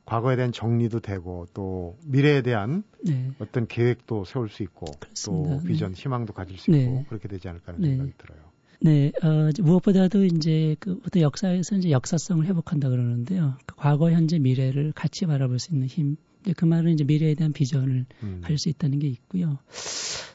과거에 0.04 0.34
대한 0.36 0.50
정리도 0.50 1.00
되고 1.00 1.46
또 1.54 1.96
미래에 2.06 2.42
대한 2.42 2.82
네. 3.04 3.30
어떤 3.38 3.68
계획도 3.68 4.24
세울 4.24 4.48
수 4.48 4.62
있고 4.64 4.86
그렇습니다. 4.98 5.56
또 5.56 5.62
비전, 5.64 5.92
네. 5.92 6.02
희망도 6.02 6.32
가질 6.32 6.58
수 6.58 6.70
있고 6.70 6.76
네. 6.76 7.06
그렇게 7.08 7.28
되지 7.28 7.48
않을까 7.48 7.72
하는 7.72 7.80
네. 7.82 7.90
생각이 7.90 8.12
들어요. 8.18 8.51
네, 8.84 9.12
어, 9.22 9.50
무엇보다도 9.62 10.24
이제 10.24 10.74
그 10.80 11.00
어떤 11.06 11.22
역사에서 11.22 11.76
이제 11.76 11.90
역사성을 11.90 12.44
회복한다 12.46 12.88
그러는데요. 12.88 13.54
그 13.64 13.76
과거, 13.76 14.10
현재, 14.10 14.38
미래를 14.38 14.92
같이 14.92 15.26
바라볼 15.26 15.58
수 15.58 15.72
있는 15.72 15.86
힘. 15.86 16.16
그 16.56 16.64
말은 16.64 16.92
이제 16.92 17.04
미래에 17.04 17.34
대한 17.36 17.52
비전을 17.52 18.06
음. 18.24 18.40
가질 18.42 18.58
수 18.58 18.68
있다는 18.68 18.98
게 18.98 19.06
있고요. 19.06 19.58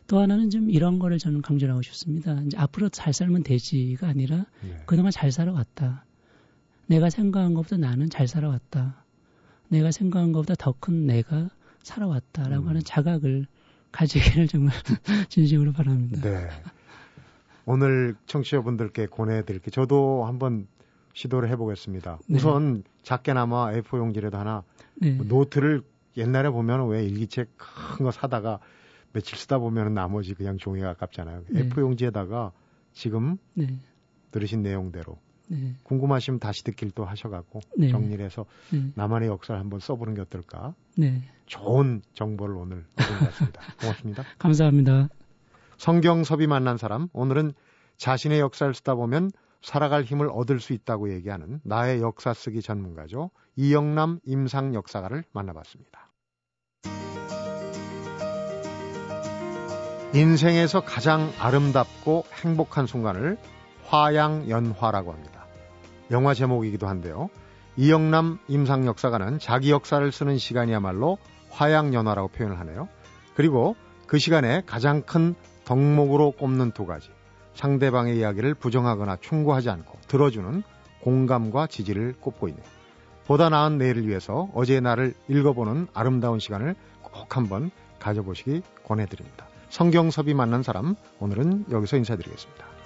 또 0.07 0.19
하나는 0.19 0.49
좀 0.49 0.69
이런 0.69 0.99
거를 0.99 1.17
저는 1.19 1.41
강조하고 1.41 1.81
싶습니다. 1.81 2.41
이제 2.45 2.57
앞으로 2.57 2.87
잘 2.87 3.11
살면 3.11 3.43
되지가 3.43 4.07
아니라 4.07 4.45
네. 4.63 4.81
그동안 4.85 5.11
잘 5.11 5.33
살아왔다. 5.33 6.05
내가 6.85 7.09
생각한 7.09 7.53
것보다 7.53 7.75
나는 7.75 8.09
잘 8.09 8.29
살아왔다. 8.29 9.03
내가 9.67 9.91
생각한 9.91 10.31
것보다 10.31 10.55
더 10.55 10.73
큰 10.79 11.05
내가 11.05 11.49
살아왔다라고 11.83 12.63
음. 12.63 12.69
하는 12.69 12.81
자각을 12.85 13.47
가지기를 13.91 14.47
정말 14.47 14.73
진심으로 15.27 15.73
바랍니다. 15.73 16.21
네. 16.21 16.47
오늘 17.67 18.15
청취자분들께 18.27 19.07
권해드릴게요. 19.07 19.71
저도 19.71 20.23
한번 20.25 20.67
시도를 21.13 21.49
해보겠습니다. 21.49 22.19
네. 22.27 22.37
우선 22.37 22.83
작게나마 23.03 23.71
A4 23.73 23.97
용지라도 23.97 24.37
하나 24.37 24.63
네. 24.95 25.11
뭐 25.11 25.25
노트를 25.27 25.81
옛날에 26.15 26.49
보면 26.49 26.87
왜 26.87 27.03
일기책 27.03 27.49
큰 27.57 28.05
거 28.05 28.11
사다가 28.11 28.59
며칠 29.13 29.37
쓰다 29.37 29.57
보면 29.59 29.93
나머지 29.93 30.33
그냥 30.33 30.57
종이가 30.57 30.91
아깝잖아요. 30.91 31.43
네. 31.49 31.67
A4 31.67 31.81
용지에다가 31.81 32.53
지금 32.93 33.37
네. 33.53 33.67
들으신 34.31 34.61
내용대로 34.61 35.17
네. 35.49 35.73
궁금하시면 35.83 36.39
다시 36.39 36.63
듣길 36.63 36.91
또 36.91 37.03
하셔갖고 37.03 37.59
네. 37.77 37.89
정리를 37.89 38.23
해서 38.23 38.45
네. 38.71 38.91
나만의 38.95 39.27
역사를 39.27 39.59
한번 39.59 39.79
써보는 39.81 40.13
게 40.13 40.21
어떨까? 40.21 40.73
네. 40.95 41.21
좋은 41.47 42.01
정보를 42.13 42.55
오늘 42.55 42.85
얻은 42.97 43.19
것 43.19 43.25
같습니다. 43.25 43.61
고맙습니다. 43.81 44.23
감사합니다. 44.39 45.09
성경섭이 45.77 46.47
만난 46.47 46.77
사람 46.77 47.07
오늘은 47.13 47.53
자신의 47.97 48.39
역사를 48.39 48.73
쓰다 48.73 48.95
보면 48.95 49.31
살아갈 49.61 50.03
힘을 50.03 50.29
얻을 50.31 50.59
수 50.59 50.73
있다고 50.73 51.11
얘기하는 51.13 51.61
나의 51.63 52.01
역사 52.01 52.33
쓰기 52.33 52.61
전문가죠. 52.61 53.31
이영남 53.55 54.19
임상 54.25 54.73
역사가를 54.75 55.23
만나봤습니다. 55.31 56.11
인생에서 60.13 60.81
가장 60.81 61.31
아름답고 61.37 62.25
행복한 62.43 62.87
순간을 62.87 63.37
화양연화라고 63.85 65.11
합니다. 65.11 65.45
영화 66.11 66.33
제목이기도 66.33 66.87
한데요. 66.87 67.29
이영남 67.75 68.39
임상 68.47 68.87
역사가는 68.87 69.39
자기 69.39 69.71
역사를 69.71 70.11
쓰는 70.11 70.37
시간이야말로 70.37 71.17
화양연화라고 71.49 72.29
표현을 72.29 72.59
하네요. 72.59 72.87
그리고 73.35 73.75
그 74.07 74.17
시간에 74.17 74.63
가장 74.65 75.01
큰 75.03 75.35
덕목으로 75.67 76.31
꼽는 76.31 76.71
두 76.71 76.85
가지. 76.85 77.09
상대방의 77.53 78.17
이야기를 78.17 78.53
부정하거나 78.53 79.17
충고하지 79.17 79.69
않고 79.69 79.99
들어주는 80.07 80.63
공감과 81.01 81.67
지지를 81.67 82.15
꼽고 82.21 82.47
있네요. 82.47 82.65
보다 83.25 83.49
나은 83.49 83.77
내일을 83.77 84.07
위해서 84.07 84.49
어제의 84.53 84.79
날을 84.79 85.13
읽어보는 85.27 85.87
아름다운 85.93 86.39
시간을 86.39 86.75
꼭 87.01 87.35
한번 87.35 87.71
가져보시기 87.99 88.61
권해드립니다. 88.85 89.47
성경섭이 89.69 90.33
만난 90.33 90.63
사람, 90.63 90.95
오늘은 91.19 91.65
여기서 91.69 91.97
인사드리겠습니다. 91.97 92.76